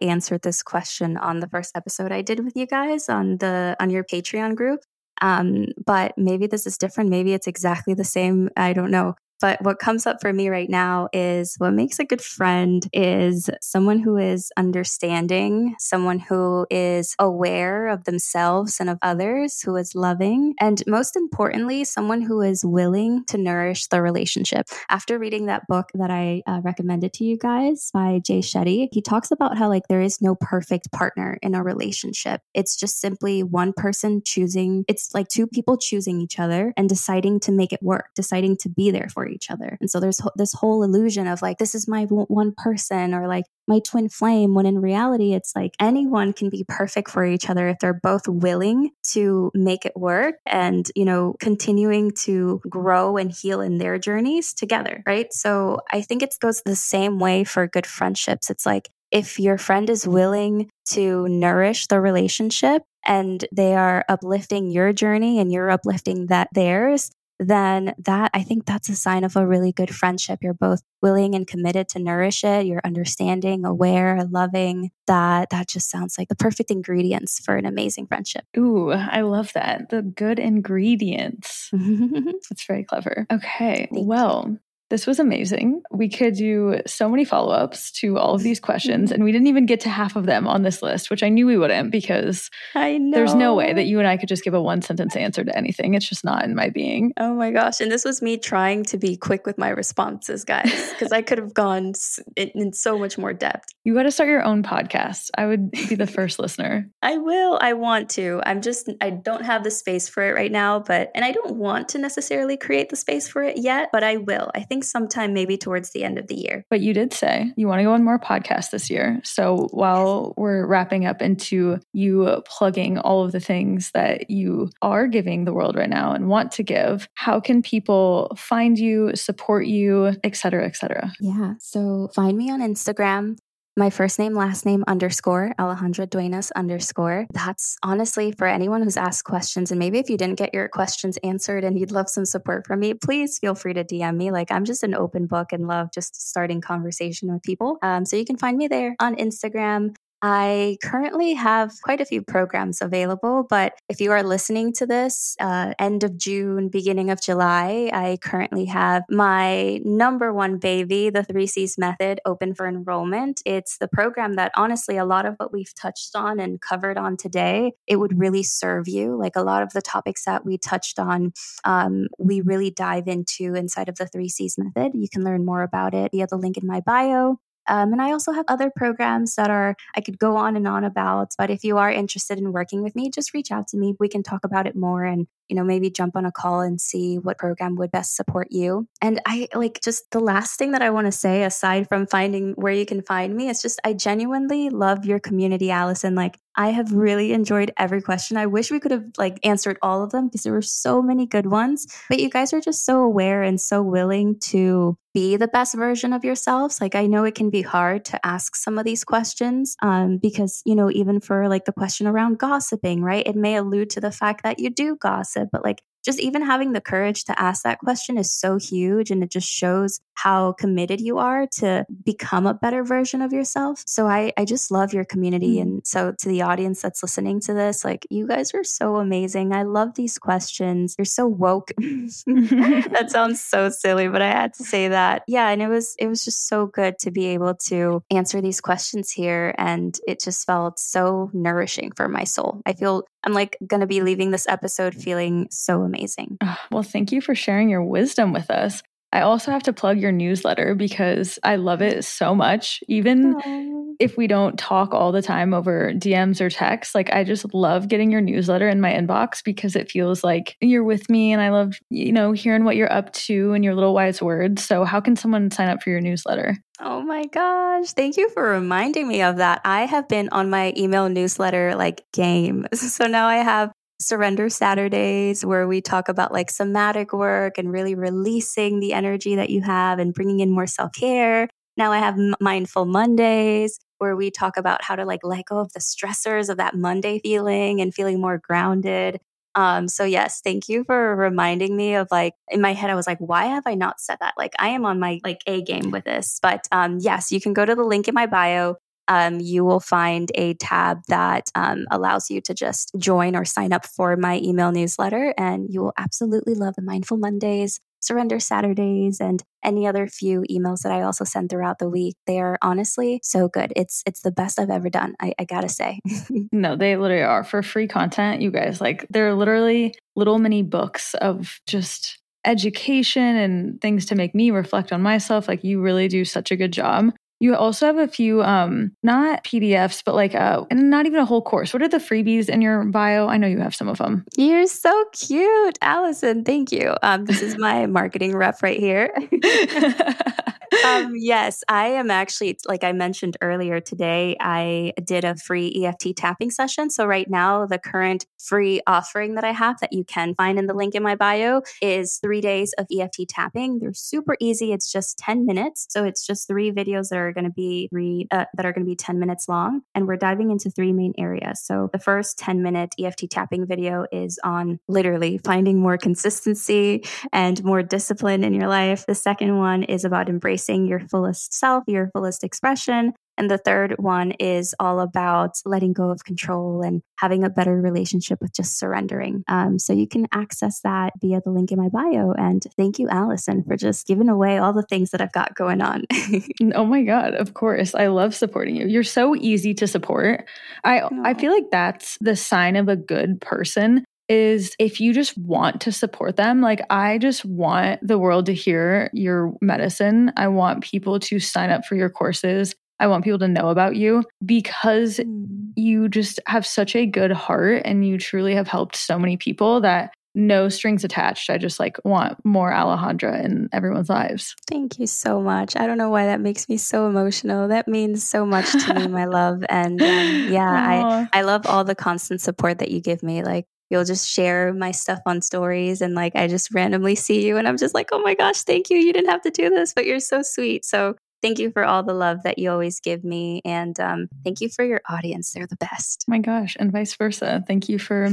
[0.00, 3.90] answered this question on the first episode I did with you guys on the on
[3.90, 4.80] your Patreon group.
[5.22, 7.10] Um, but maybe this is different.
[7.10, 8.48] Maybe it's exactly the same.
[8.56, 9.16] I don't know.
[9.40, 13.48] But what comes up for me right now is what makes a good friend is
[13.62, 19.94] someone who is understanding, someone who is aware of themselves and of others, who is
[19.94, 24.66] loving, and most importantly, someone who is willing to nourish the relationship.
[24.88, 29.00] After reading that book that I uh, recommended to you guys by Jay Shetty, he
[29.00, 32.42] talks about how like there is no perfect partner in a relationship.
[32.54, 37.40] It's just simply one person choosing, it's like two people choosing each other and deciding
[37.40, 39.78] to make it work, deciding to be there for each other.
[39.80, 43.14] And so there's ho- this whole illusion of like, this is my w- one person
[43.14, 47.24] or like my twin flame, when in reality, it's like anyone can be perfect for
[47.24, 52.60] each other if they're both willing to make it work and, you know, continuing to
[52.68, 55.02] grow and heal in their journeys together.
[55.06, 55.32] Right.
[55.32, 58.50] So I think it goes the same way for good friendships.
[58.50, 64.70] It's like, if your friend is willing to nourish the relationship and they are uplifting
[64.70, 69.34] your journey and you're uplifting that theirs, then that I think that's a sign of
[69.34, 70.40] a really good friendship.
[70.42, 72.66] You're both willing and committed to nourish it.
[72.66, 74.90] You're understanding, aware, loving.
[75.06, 78.44] That that just sounds like the perfect ingredients for an amazing friendship.
[78.58, 79.88] Ooh, I love that.
[79.88, 81.70] The good ingredients.
[81.72, 83.26] That's very clever.
[83.32, 83.88] Okay.
[83.90, 84.60] Thank well, you.
[84.90, 85.82] This was amazing.
[85.92, 89.14] We could do so many follow ups to all of these questions, mm-hmm.
[89.14, 91.46] and we didn't even get to half of them on this list, which I knew
[91.46, 93.16] we wouldn't because I know.
[93.16, 95.56] there's no way that you and I could just give a one sentence answer to
[95.56, 95.94] anything.
[95.94, 97.12] It's just not in my being.
[97.18, 97.80] Oh my gosh.
[97.80, 101.38] And this was me trying to be quick with my responses, guys, because I could
[101.38, 101.92] have gone
[102.34, 103.72] in, in so much more depth.
[103.84, 105.30] You got to start your own podcast.
[105.38, 106.90] I would be the first listener.
[107.02, 107.58] I will.
[107.62, 108.42] I want to.
[108.44, 111.56] I'm just, I don't have the space for it right now, but, and I don't
[111.56, 114.50] want to necessarily create the space for it yet, but I will.
[114.54, 116.64] I think sometime maybe towards the end of the year.
[116.70, 119.20] But you did say you want to go on more podcasts this year.
[119.24, 125.06] So while we're wrapping up into you plugging all of the things that you are
[125.06, 129.66] giving the world right now and want to give, how can people find you, support
[129.66, 131.12] you, et cetera, et cetera?
[131.20, 131.54] Yeah.
[131.58, 133.38] So find me on Instagram
[133.76, 137.26] my first name, last name underscore Alejandra Duenas underscore.
[137.32, 139.70] That's honestly for anyone who's asked questions.
[139.70, 142.80] And maybe if you didn't get your questions answered and you'd love some support from
[142.80, 144.30] me, please feel free to DM me.
[144.30, 147.78] Like I'm just an open book and love just starting conversation with people.
[147.82, 149.94] Um, so you can find me there on Instagram.
[150.22, 155.34] I currently have quite a few programs available, but if you are listening to this
[155.40, 161.24] uh, end of June, beginning of July, I currently have my number one baby, the
[161.24, 163.40] Three C's Method, open for enrollment.
[163.46, 167.16] It's the program that honestly, a lot of what we've touched on and covered on
[167.16, 169.18] today, it would really serve you.
[169.18, 171.32] Like a lot of the topics that we touched on,
[171.64, 174.92] um, we really dive into inside of the Three C's Method.
[174.94, 177.38] You can learn more about it via the link in my bio.
[177.68, 180.84] Um, and I also have other programs that are, I could go on and on
[180.84, 181.28] about.
[181.38, 183.94] But if you are interested in working with me, just reach out to me.
[184.00, 186.80] We can talk about it more and you know, maybe jump on a call and
[186.80, 188.86] see what program would best support you.
[189.02, 192.52] And I like just the last thing that I want to say, aside from finding
[192.52, 196.14] where you can find me, is just I genuinely love your community, Allison.
[196.14, 198.36] Like, I have really enjoyed every question.
[198.36, 201.26] I wish we could have like answered all of them because there were so many
[201.26, 201.86] good ones.
[202.08, 206.12] But you guys are just so aware and so willing to be the best version
[206.12, 206.80] of yourselves.
[206.80, 210.62] Like I know it can be hard to ask some of these questions um, because
[210.64, 213.26] you know even for like the question around gossiping, right?
[213.26, 216.72] It may allude to the fact that you do gossip but like just even having
[216.72, 221.00] the courage to ask that question is so huge and it just shows how committed
[221.00, 223.82] you are to become a better version of yourself.
[223.86, 225.62] So i i just love your community mm-hmm.
[225.62, 229.52] and so to the audience that's listening to this like you guys are so amazing.
[229.52, 230.94] I love these questions.
[230.98, 231.70] You're so woke.
[231.80, 235.22] That sounds so silly but i had to say that.
[235.26, 238.60] Yeah and it was it was just so good to be able to answer these
[238.60, 242.62] questions here and it just felt so nourishing for my soul.
[242.66, 246.38] I feel i'm like gonna be leaving this episode feeling so amazing.
[246.40, 248.82] Ah, well, thank you for sharing your wisdom with us.
[249.12, 252.82] I also have to plug your newsletter because I love it so much.
[252.86, 253.94] Even Aww.
[253.98, 257.88] if we don't talk all the time over DMs or texts, like I just love
[257.88, 261.50] getting your newsletter in my inbox because it feels like you're with me and I
[261.50, 264.64] love, you know, hearing what you're up to and your little wise words.
[264.64, 266.56] So, how can someone sign up for your newsletter?
[266.78, 267.92] Oh my gosh.
[267.92, 269.60] Thank you for reminding me of that.
[269.64, 272.66] I have been on my email newsletter like game.
[272.90, 273.70] So now I have
[274.00, 279.50] Surrender Saturdays, where we talk about like somatic work and really releasing the energy that
[279.50, 281.48] you have and bringing in more self care.
[281.76, 285.72] Now I have Mindful Mondays, where we talk about how to like let go of
[285.72, 289.20] the stressors of that Monday feeling and feeling more grounded.
[289.54, 293.06] Um, so yes, thank you for reminding me of like in my head, I was
[293.06, 294.34] like, why have I not said that?
[294.38, 296.38] Like I am on my like A game with this.
[296.42, 298.76] But um, yes, you can go to the link in my bio
[299.10, 303.72] um, you will find a tab that um, allows you to just join or sign
[303.72, 305.34] up for my email newsletter.
[305.36, 310.82] And you will absolutely love the Mindful Mondays, Surrender Saturdays, and any other few emails
[310.82, 312.14] that I also send throughout the week.
[312.28, 313.72] They are honestly so good.
[313.74, 315.16] It's it's the best I've ever done.
[315.20, 315.98] I, I gotta say.
[316.52, 318.42] no, they literally are for free content.
[318.42, 324.36] You guys like they're literally little mini books of just education and things to make
[324.36, 325.48] me reflect on myself.
[325.48, 327.12] Like you really do such a good job.
[327.40, 331.24] You also have a few, um, not PDFs, but like, uh, and not even a
[331.24, 331.72] whole course.
[331.72, 333.28] What are the freebies in your bio?
[333.28, 334.26] I know you have some of them.
[334.36, 336.44] You're so cute, Allison.
[336.44, 336.94] Thank you.
[337.02, 339.14] Um, this is my marketing rep right here.
[340.84, 346.16] um, yes, I am actually, like I mentioned earlier today, I did a free EFT
[346.16, 346.90] tapping session.
[346.90, 350.66] So, right now, the current free offering that I have that you can find in
[350.66, 353.78] the link in my bio is three days of EFT tapping.
[353.78, 354.72] They're super easy.
[354.72, 355.86] It's just 10 minutes.
[355.90, 358.84] So, it's just three videos that are going to be three, uh, that are going
[358.84, 359.82] to be 10 minutes long.
[359.94, 361.60] And we're diving into three main areas.
[361.62, 367.62] So, the first 10 minute EFT tapping video is on literally finding more consistency and
[367.64, 369.04] more discipline in your life.
[369.06, 373.12] The second one is about embracing your fullest self, your fullest expression.
[373.40, 377.80] And the third one is all about letting go of control and having a better
[377.80, 379.44] relationship with just surrendering.
[379.48, 382.32] Um, so you can access that via the link in my bio.
[382.32, 385.80] And thank you, Allison, for just giving away all the things that I've got going
[385.80, 386.04] on.
[386.74, 387.94] oh my God, of course.
[387.94, 388.86] I love supporting you.
[388.86, 390.44] You're so easy to support.
[390.84, 395.36] I, I feel like that's the sign of a good person is if you just
[395.36, 400.32] want to support them, like I just want the world to hear your medicine.
[400.36, 402.76] I want people to sign up for your courses.
[403.00, 405.72] I want people to know about you because mm.
[405.74, 409.80] you just have such a good heart and you truly have helped so many people
[409.80, 411.50] that no strings attached.
[411.50, 414.54] I just like want more Alejandra in everyone's lives.
[414.68, 415.74] Thank you so much.
[415.74, 417.66] I don't know why that makes me so emotional.
[417.66, 419.64] That means so much to me, my love.
[419.68, 423.42] And um, yeah, I I love all the constant support that you give me.
[423.42, 427.56] Like you'll just share my stuff on stories and like I just randomly see you
[427.56, 428.96] and I'm just like, "Oh my gosh, thank you.
[428.96, 432.02] You didn't have to do this, but you're so sweet." So, thank you for all
[432.02, 435.52] the love that you always give me and um, thank you for your audience.
[435.52, 436.24] They're the best.
[436.28, 437.64] Oh my gosh, and vice versa.
[437.66, 438.30] Thank you for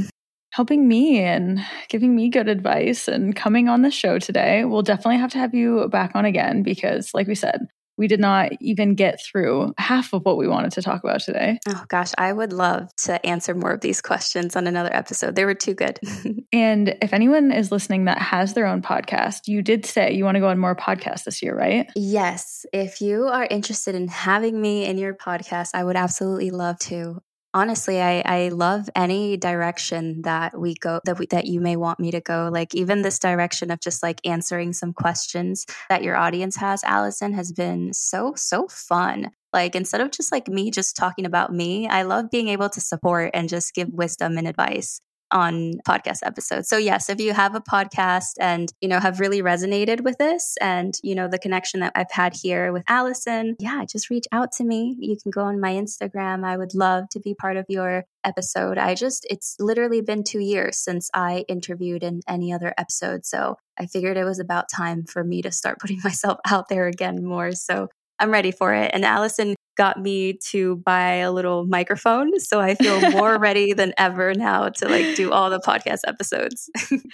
[0.50, 4.64] helping me and giving me good advice and coming on the show today.
[4.64, 7.66] We'll definitely have to have you back on again because like we said,
[7.98, 11.58] we did not even get through half of what we wanted to talk about today.
[11.68, 15.34] Oh gosh, I would love to answer more of these questions on another episode.
[15.34, 15.98] They were too good.
[16.52, 20.36] and if anyone is listening that has their own podcast, you did say you want
[20.36, 21.90] to go on more podcasts this year, right?
[21.96, 22.64] Yes.
[22.72, 27.20] If you are interested in having me in your podcast, I would absolutely love to
[27.54, 32.00] honestly I, I love any direction that we go that we, that you may want
[32.00, 32.48] me to go.
[32.52, 37.32] Like even this direction of just like answering some questions that your audience has allison
[37.34, 39.30] has been so so fun.
[39.52, 42.80] Like instead of just like me just talking about me i love being able to
[42.80, 46.68] support and just give wisdom and advice on podcast episodes.
[46.68, 50.56] So yes, if you have a podcast and, you know, have really resonated with this
[50.60, 54.52] and, you know, the connection that I've had here with Allison, yeah, just reach out
[54.52, 54.96] to me.
[54.98, 56.44] You can go on my Instagram.
[56.44, 58.78] I would love to be part of your episode.
[58.78, 63.24] I just, it's literally been two years since I interviewed in any other episode.
[63.24, 66.86] So I figured it was about time for me to start putting myself out there
[66.86, 67.52] again more.
[67.52, 67.88] So
[68.18, 68.90] I'm ready for it.
[68.92, 72.38] And Allison got me to buy a little microphone.
[72.40, 76.68] So I feel more ready than ever now to like do all the podcast episodes.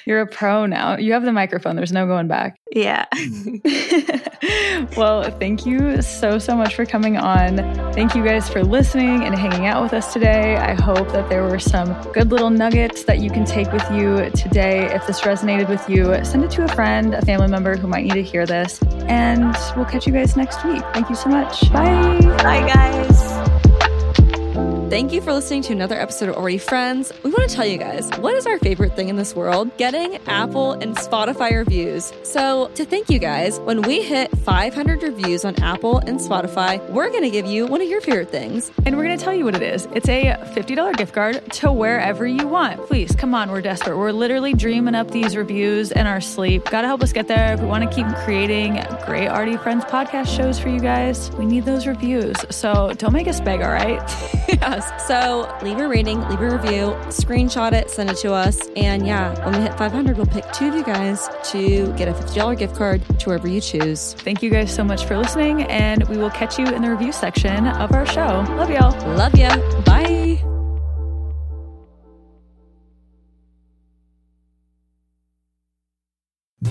[0.07, 0.97] You're a pro now.
[0.97, 1.77] You have the microphone.
[1.77, 2.59] There's no going back.
[2.73, 3.05] Yeah.
[4.97, 7.57] well, thank you so, so much for coming on.
[7.93, 10.57] Thank you guys for listening and hanging out with us today.
[10.57, 14.31] I hope that there were some good little nuggets that you can take with you
[14.31, 14.93] today.
[14.95, 18.05] If this resonated with you, send it to a friend, a family member who might
[18.05, 18.83] need to hear this.
[19.07, 20.83] And we'll catch you guys next week.
[20.93, 21.73] Thank you so much.
[21.73, 22.21] Bye.
[22.43, 23.34] Bye, guys.
[24.95, 27.13] Thank you for listening to another episode of Already Friends.
[27.25, 29.77] We want to tell you guys what is our favorite thing in this world?
[29.77, 32.13] Getting Apple and Spotify reviews.
[32.23, 37.09] So, to thank you guys, when we hit 500 reviews on Apple and Spotify, we're
[37.09, 38.71] going to give you one of your favorite things.
[38.87, 41.73] And we're going to tell you what it is it's a $50 gift card to
[41.73, 42.87] wherever you want.
[42.87, 43.99] Please, come on, we're desperate.
[43.99, 46.67] We're literally dreaming up these reviews in our sleep.
[46.67, 47.55] Got to help us get there.
[47.55, 48.75] If we want to keep creating
[49.07, 52.37] great Already Friends podcast shows for you guys, we need those reviews.
[52.51, 54.01] So, don't make us beg, all right?
[55.07, 58.69] So leave a rating, leave a review, screenshot it, send it to us.
[58.77, 62.13] And yeah, when we hit 500, we'll pick two of you guys to get a
[62.13, 64.15] $50 gift card to wherever you choose.
[64.15, 65.63] Thank you guys so much for listening.
[65.65, 68.45] And we will catch you in the review section of our show.
[68.57, 69.17] Love y'all.
[69.17, 69.57] Love ya.
[69.83, 70.54] Bye.